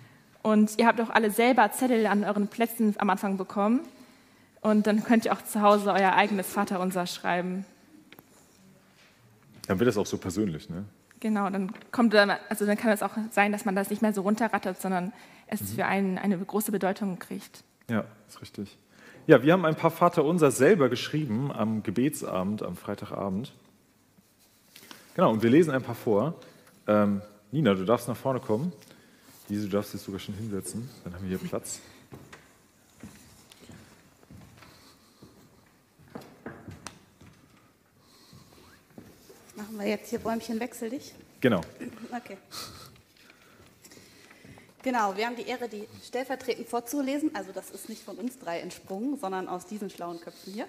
Und 0.47 0.77
ihr 0.77 0.87
habt 0.87 1.01
auch 1.01 1.09
alle 1.09 1.29
selber 1.29 1.69
Zettel 1.73 2.05
an 2.07 2.23
euren 2.23 2.47
Plätzen 2.47 2.95
am 2.99 3.09
Anfang 3.09 3.35
bekommen. 3.35 3.81
Und 4.61 4.87
dann 4.87 5.03
könnt 5.03 5.25
ihr 5.25 5.33
auch 5.33 5.43
zu 5.43 5.61
Hause 5.61 5.91
euer 5.91 6.13
eigenes 6.13 6.47
Vaterunser 6.47 7.05
schreiben. 7.05 7.65
Dann 9.67 9.77
wird 9.77 9.89
das 9.89 9.97
auch 9.97 10.05
so 10.05 10.17
persönlich, 10.17 10.69
ne? 10.69 10.85
Genau, 11.19 11.49
dann 11.49 11.73
kommt 11.91 12.13
dann, 12.13 12.31
also 12.47 12.65
dann 12.65 12.77
kann 12.77 12.91
es 12.91 13.03
auch 13.03 13.11
sein, 13.31 13.51
dass 13.51 13.65
man 13.65 13.75
das 13.75 13.89
nicht 13.89 14.01
mehr 14.01 14.13
so 14.13 14.21
runterrattert, 14.21 14.81
sondern 14.81 15.11
es 15.47 15.59
mhm. 15.59 15.65
für 15.65 15.85
einen 15.85 16.17
eine 16.17 16.37
große 16.37 16.71
Bedeutung 16.71 17.19
kriegt. 17.19 17.65
Ja, 17.89 18.05
ist 18.29 18.41
richtig. 18.41 18.77
Ja, 19.25 19.43
wir 19.43 19.51
haben 19.51 19.65
ein 19.65 19.75
paar 19.75 19.91
Vaterunser 19.91 20.51
selber 20.51 20.87
geschrieben 20.87 21.51
am 21.51 21.83
Gebetsabend, 21.83 22.63
am 22.63 22.77
Freitagabend. 22.77 23.51
Genau, 25.13 25.29
und 25.29 25.43
wir 25.43 25.49
lesen 25.49 25.71
ein 25.71 25.83
paar 25.83 25.95
vor. 25.95 26.35
Ähm, 26.87 27.21
Nina, 27.51 27.73
du 27.73 27.83
darfst 27.83 28.07
nach 28.07 28.15
vorne 28.15 28.39
kommen. 28.39 28.71
Diese, 29.49 29.67
du 29.67 29.69
darfst 29.69 29.93
dich 29.93 30.01
sogar 30.01 30.19
schon 30.19 30.35
hinsetzen, 30.35 30.89
dann 31.03 31.13
haben 31.13 31.29
wir 31.29 31.37
hier 31.37 31.47
Platz. 31.47 31.79
Machen 39.55 39.79
wir 39.79 39.87
jetzt 39.87 40.09
hier 40.09 40.19
Bäumchen 40.19 40.59
wechsel 40.59 40.89
dich? 40.89 41.13
Genau. 41.39 41.61
Okay. 42.11 42.37
Genau, 44.83 45.15
wir 45.15 45.25
haben 45.25 45.35
die 45.35 45.47
Ehre, 45.47 45.67
die 45.67 45.87
stellvertretend 46.05 46.67
vorzulesen. 46.67 47.33
Also 47.35 47.51
das 47.51 47.71
ist 47.71 47.89
nicht 47.89 48.03
von 48.03 48.17
uns 48.17 48.37
drei 48.39 48.59
entsprungen, 48.59 49.17
sondern 49.17 49.47
aus 49.47 49.65
diesen 49.65 49.89
schlauen 49.89 50.19
Köpfen 50.19 50.53
hier. 50.53 50.67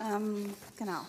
Ähm, 0.00 0.52
genau. 0.76 1.00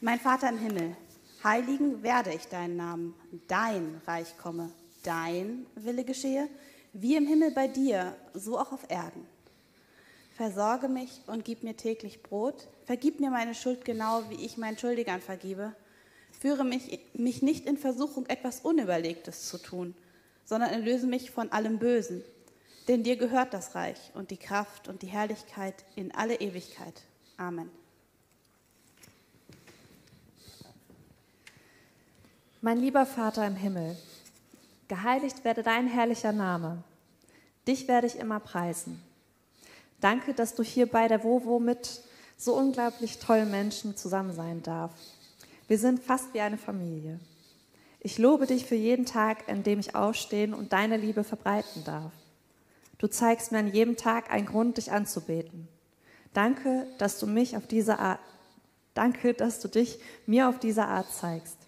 Mein 0.00 0.20
Vater 0.20 0.48
im 0.48 0.58
Himmel, 0.58 0.96
heiligen 1.42 2.02
werde 2.02 2.32
ich 2.32 2.46
deinen 2.46 2.76
Namen, 2.76 3.14
dein 3.48 4.00
Reich 4.06 4.36
komme 4.38 4.70
dein 5.02 5.66
Wille 5.74 6.04
geschehe, 6.04 6.48
wie 6.92 7.16
im 7.16 7.26
Himmel 7.26 7.50
bei 7.50 7.68
dir, 7.68 8.16
so 8.34 8.58
auch 8.58 8.72
auf 8.72 8.90
Erden. 8.90 9.26
Versorge 10.34 10.88
mich 10.88 11.22
und 11.26 11.44
gib 11.44 11.64
mir 11.64 11.76
täglich 11.76 12.22
Brot, 12.22 12.68
vergib 12.84 13.20
mir 13.20 13.30
meine 13.30 13.54
Schuld 13.54 13.84
genau, 13.84 14.22
wie 14.30 14.44
ich 14.44 14.56
meinen 14.56 14.78
Schuldigern 14.78 15.20
vergebe. 15.20 15.74
Führe 16.40 16.64
mich, 16.64 17.00
mich 17.14 17.42
nicht 17.42 17.66
in 17.66 17.76
Versuchung, 17.76 18.26
etwas 18.26 18.60
Unüberlegtes 18.60 19.48
zu 19.48 19.58
tun, 19.58 19.94
sondern 20.44 20.70
erlöse 20.70 21.06
mich 21.06 21.30
von 21.30 21.50
allem 21.50 21.78
Bösen. 21.78 22.22
Denn 22.86 23.02
dir 23.02 23.16
gehört 23.16 23.52
das 23.52 23.74
Reich 23.74 23.98
und 24.14 24.30
die 24.30 24.36
Kraft 24.36 24.88
und 24.88 25.02
die 25.02 25.08
Herrlichkeit 25.08 25.74
in 25.96 26.14
alle 26.14 26.36
Ewigkeit. 26.36 27.02
Amen. 27.36 27.70
Mein 32.60 32.80
lieber 32.80 33.06
Vater 33.06 33.46
im 33.46 33.56
Himmel, 33.56 33.96
Geheiligt 34.88 35.44
werde 35.44 35.62
dein 35.62 35.86
herrlicher 35.86 36.32
Name. 36.32 36.82
Dich 37.66 37.88
werde 37.88 38.06
ich 38.06 38.18
immer 38.18 38.40
preisen. 38.40 39.02
Danke, 40.00 40.32
dass 40.32 40.54
du 40.54 40.62
hier 40.62 40.86
bei 40.86 41.08
der 41.08 41.24
Wovo 41.24 41.58
mit 41.58 42.02
so 42.38 42.54
unglaublich 42.54 43.18
tollen 43.18 43.50
Menschen 43.50 43.96
zusammen 43.96 44.32
sein 44.32 44.62
darf. 44.62 44.92
Wir 45.66 45.78
sind 45.78 46.02
fast 46.02 46.32
wie 46.32 46.40
eine 46.40 46.56
Familie. 46.56 47.20
Ich 48.00 48.16
lobe 48.16 48.46
dich 48.46 48.64
für 48.64 48.76
jeden 48.76 49.04
Tag, 49.04 49.48
an 49.48 49.62
dem 49.62 49.80
ich 49.80 49.94
aufstehen 49.94 50.54
und 50.54 50.72
deine 50.72 50.96
Liebe 50.96 51.24
verbreiten 51.24 51.84
darf. 51.84 52.12
Du 52.96 53.08
zeigst 53.08 53.52
mir 53.52 53.58
an 53.58 53.72
jedem 53.72 53.96
Tag 53.96 54.30
einen 54.30 54.46
Grund, 54.46 54.78
dich 54.78 54.90
anzubeten. 54.90 55.68
Danke, 56.32 56.86
dass 56.98 57.18
du 57.18 57.26
mich 57.26 57.56
auf 57.56 57.66
diese 57.66 57.98
Art, 57.98 58.20
danke, 58.94 59.34
dass 59.34 59.60
du 59.60 59.68
dich 59.68 59.98
mir 60.26 60.48
auf 60.48 60.58
diese 60.58 60.84
Art 60.84 61.12
zeigst. 61.12 61.58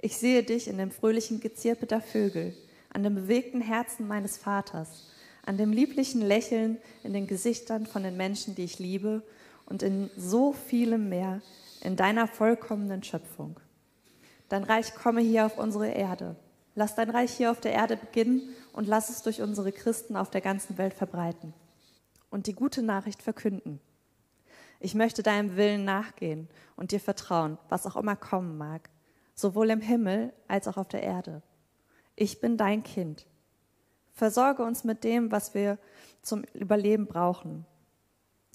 Ich 0.00 0.16
sehe 0.16 0.42
dich 0.42 0.68
in 0.68 0.78
dem 0.78 0.90
fröhlichen 0.90 1.40
Gezirpe 1.40 1.86
der 1.86 2.00
Vögel, 2.00 2.54
an 2.94 3.02
dem 3.02 3.16
bewegten 3.16 3.60
Herzen 3.60 4.06
meines 4.06 4.38
Vaters, 4.38 5.10
an 5.44 5.58
dem 5.58 5.72
lieblichen 5.72 6.22
Lächeln 6.22 6.78
in 7.02 7.12
den 7.12 7.26
Gesichtern 7.26 7.86
von 7.86 8.04
den 8.04 8.16
Menschen, 8.16 8.54
die 8.54 8.64
ich 8.64 8.78
liebe 8.78 9.22
und 9.66 9.82
in 9.82 10.10
so 10.16 10.52
vielem 10.52 11.08
mehr 11.08 11.42
in 11.82 11.96
deiner 11.96 12.28
vollkommenen 12.28 13.02
Schöpfung. 13.02 13.60
Dein 14.48 14.62
Reich 14.62 14.94
komme 14.94 15.20
hier 15.20 15.44
auf 15.44 15.58
unsere 15.58 15.88
Erde. 15.88 16.36
Lass 16.76 16.94
dein 16.94 17.10
Reich 17.10 17.32
hier 17.32 17.50
auf 17.50 17.60
der 17.60 17.72
Erde 17.72 17.96
beginnen 17.96 18.42
und 18.72 18.86
lass 18.86 19.10
es 19.10 19.22
durch 19.22 19.42
unsere 19.42 19.72
Christen 19.72 20.16
auf 20.16 20.30
der 20.30 20.40
ganzen 20.40 20.78
Welt 20.78 20.94
verbreiten 20.94 21.52
und 22.30 22.46
die 22.46 22.54
gute 22.54 22.82
Nachricht 22.82 23.22
verkünden. 23.22 23.80
Ich 24.80 24.94
möchte 24.94 25.22
deinem 25.22 25.56
Willen 25.56 25.84
nachgehen 25.84 26.48
und 26.76 26.92
dir 26.92 27.00
vertrauen, 27.00 27.58
was 27.68 27.86
auch 27.86 27.96
immer 27.96 28.16
kommen 28.16 28.56
mag, 28.56 28.88
sowohl 29.34 29.70
im 29.70 29.80
Himmel 29.80 30.32
als 30.46 30.68
auch 30.68 30.76
auf 30.76 30.88
der 30.88 31.02
Erde 31.02 31.42
ich 32.16 32.40
bin 32.40 32.56
dein 32.56 32.82
Kind. 32.82 33.26
Versorge 34.12 34.62
uns 34.62 34.84
mit 34.84 35.04
dem, 35.04 35.32
was 35.32 35.54
wir 35.54 35.78
zum 36.22 36.44
Überleben 36.54 37.06
brauchen. 37.06 37.66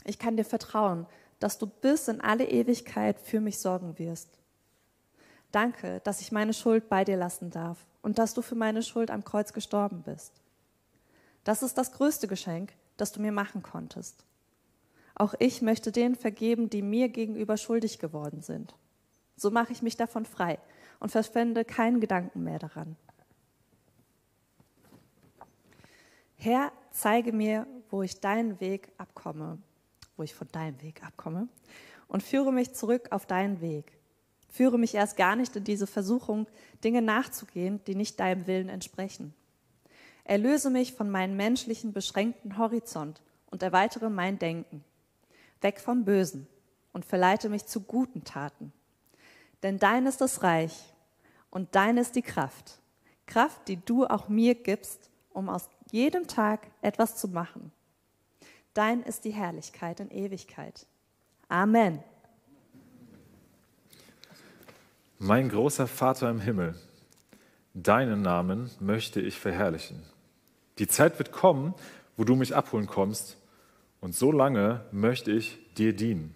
Ich 0.06 0.18
kann 0.18 0.38
dir 0.38 0.46
vertrauen, 0.46 1.06
dass 1.40 1.58
du 1.58 1.68
bis 1.68 2.08
in 2.08 2.22
alle 2.22 2.48
Ewigkeit 2.48 3.20
für 3.20 3.42
mich 3.42 3.60
sorgen 3.60 3.98
wirst. 4.00 4.30
Danke, 5.52 6.02
dass 6.04 6.22
ich 6.22 6.32
meine 6.32 6.54
Schuld 6.54 6.90
bei 6.90 7.04
dir 7.04 7.18
lassen 7.18 7.50
darf 7.50 7.86
und 8.02 8.20
dass 8.20 8.34
du 8.34 8.42
für 8.42 8.56
meine 8.56 8.84
Schuld 8.84 9.12
am 9.12 9.24
Kreuz 9.24 9.54
gestorben 9.54 10.04
bist. 10.04 10.34
Das 11.44 11.64
ist 11.64 11.78
das 11.78 11.92
größte 11.92 12.28
Geschenk, 12.28 12.74
das 12.98 13.12
du 13.12 13.22
mir 13.22 13.32
machen 13.32 13.64
konntest. 13.64 14.24
Auch 15.16 15.34
ich 15.40 15.62
möchte 15.62 15.92
denen 15.92 16.16
vergeben, 16.16 16.70
die 16.70 16.82
mir 16.82 17.10
gegenüber 17.10 17.58
schuldig 17.58 18.00
geworden 18.00 18.42
sind. 18.42 18.76
So 19.36 19.52
mache 19.52 19.74
ich 19.74 19.82
mich 19.82 19.98
davon 19.98 20.26
frei 20.26 20.60
und 21.00 21.12
verschwende 21.12 21.66
keinen 21.66 22.00
Gedanken 22.00 22.44
mehr 22.44 22.60
daran. 22.60 22.96
Herr, 26.42 26.72
zeige 26.92 27.34
mir, 27.34 27.68
wo 27.90 28.02
ich 28.02 28.22
deinen 28.22 28.62
Weg 28.62 28.94
abkomme, 28.98 29.58
wo 30.16 30.24
ich 30.24 30.34
von 30.34 30.48
deinem 30.48 30.82
Weg 30.82 31.04
abkomme, 31.04 31.50
und 32.08 32.24
führe 32.24 32.54
mich 32.54 32.74
zurück 32.74 33.10
auf 33.12 33.26
deinen 33.26 33.60
Weg. 33.60 33.92
Führe 34.48 34.80
mich 34.80 34.96
erst 34.96 35.18
gar 35.18 35.36
nicht 35.36 35.58
in 35.58 35.66
diese 35.66 35.86
Versuchung, 35.86 36.48
Dinge 36.82 37.02
nachzugehen, 37.02 37.82
die 37.88 37.94
nicht 37.94 38.22
deinem 38.22 38.48
Willen 38.48 38.70
entsprechen. 38.70 39.34
Erlöse 40.24 40.70
mich 40.70 40.94
von 40.94 41.10
meinem 41.10 41.36
menschlichen, 41.36 41.92
beschränkten 41.92 42.58
Horizont 42.58 43.22
und 43.52 43.62
erweitere 43.62 44.10
mein 44.10 44.40
Denken. 44.40 44.86
Weg 45.60 45.82
vom 45.82 46.06
Bösen 46.06 46.48
und 46.94 47.04
verleite 47.04 47.50
mich 47.50 47.66
zu 47.66 47.82
guten 47.82 48.24
Taten. 48.24 48.72
Denn 49.62 49.78
dein 49.78 50.06
ist 50.06 50.22
das 50.22 50.42
Reich 50.42 50.94
und 51.50 51.76
dein 51.76 51.98
ist 51.98 52.16
die 52.16 52.22
Kraft. 52.22 52.80
Kraft, 53.26 53.68
die 53.68 53.84
du 53.84 54.06
auch 54.08 54.30
mir 54.30 54.56
gibst, 54.56 55.10
um 55.34 55.50
aus 55.50 55.70
jedem 55.92 56.28
Tag 56.28 56.68
etwas 56.82 57.18
zu 57.18 57.28
machen. 57.28 57.72
Dein 58.74 59.02
ist 59.04 59.26
die 59.26 59.32
Herrlichkeit 59.32 60.00
in 60.00 60.12
Ewigkeit. 60.12 60.86
Amen. 61.48 62.04
Mein 65.18 65.50
großer 65.50 65.88
Vater 65.88 66.30
im 66.30 66.40
Himmel, 66.40 66.76
deinen 67.74 68.22
Namen 68.22 68.70
möchte 68.80 69.20
ich 69.20 69.38
verherrlichen. 69.38 70.02
Die 70.78 70.88
Zeit 70.88 71.18
wird 71.20 71.32
kommen, 71.32 71.74
wo 72.16 72.24
du 72.24 72.36
mich 72.36 72.56
abholen 72.56 72.88
kommst, 72.88 73.38
und 74.02 74.16
so 74.16 74.32
lange 74.32 74.86
möchte 74.92 75.32
ich 75.32 75.58
dir 75.74 75.94
dienen. 75.94 76.34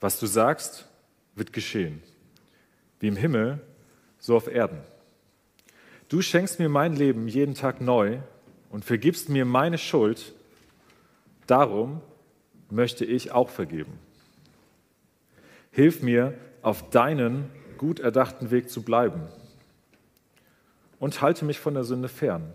Was 0.00 0.18
du 0.18 0.26
sagst, 0.26 0.88
wird 1.36 1.52
geschehen, 1.52 2.02
wie 2.98 3.06
im 3.06 3.14
Himmel, 3.16 3.60
so 4.18 4.34
auf 4.36 4.48
Erden. 4.48 4.80
Du 6.08 6.22
schenkst 6.22 6.58
mir 6.58 6.68
mein 6.68 6.96
Leben 6.96 7.28
jeden 7.28 7.54
Tag 7.54 7.80
neu 7.80 8.18
und 8.70 8.84
vergibst 8.84 9.28
mir 9.28 9.44
meine 9.44 9.78
Schuld. 9.78 10.34
Darum 11.46 12.00
möchte 12.70 13.04
ich 13.04 13.32
auch 13.32 13.50
vergeben. 13.50 13.98
Hilf 15.70 16.02
mir, 16.02 16.34
auf 16.62 16.90
deinen 16.90 17.50
gut 17.78 18.00
erdachten 18.00 18.50
Weg 18.50 18.70
zu 18.70 18.82
bleiben 18.82 19.28
und 20.98 21.20
halte 21.20 21.44
mich 21.44 21.60
von 21.60 21.74
der 21.74 21.84
Sünde 21.84 22.08
fern. 22.08 22.52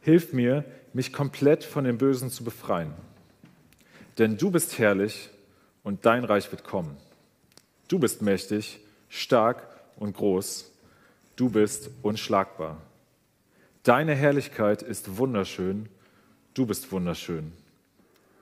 Hilf 0.00 0.32
mir, 0.32 0.64
mich 0.92 1.12
komplett 1.12 1.62
von 1.62 1.84
dem 1.84 1.98
Bösen 1.98 2.30
zu 2.30 2.42
befreien. 2.42 2.92
Denn 4.18 4.36
du 4.36 4.50
bist 4.50 4.78
herrlich 4.78 5.30
und 5.82 6.06
dein 6.06 6.24
Reich 6.24 6.50
wird 6.50 6.64
kommen. 6.64 6.96
Du 7.88 7.98
bist 7.98 8.22
mächtig, 8.22 8.80
stark 9.08 9.62
und 9.96 10.16
groß. 10.16 10.70
Du 11.36 11.50
bist 11.50 11.90
unschlagbar. 12.02 12.80
Deine 13.82 14.14
Herrlichkeit 14.14 14.82
ist 14.82 15.16
wunderschön. 15.16 15.88
Du 16.52 16.66
bist 16.66 16.92
wunderschön. 16.92 17.52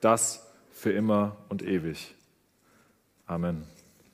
Das 0.01 0.45
für 0.71 0.91
immer 0.91 1.37
und 1.47 1.61
ewig. 1.61 2.13
Amen. 3.25 3.63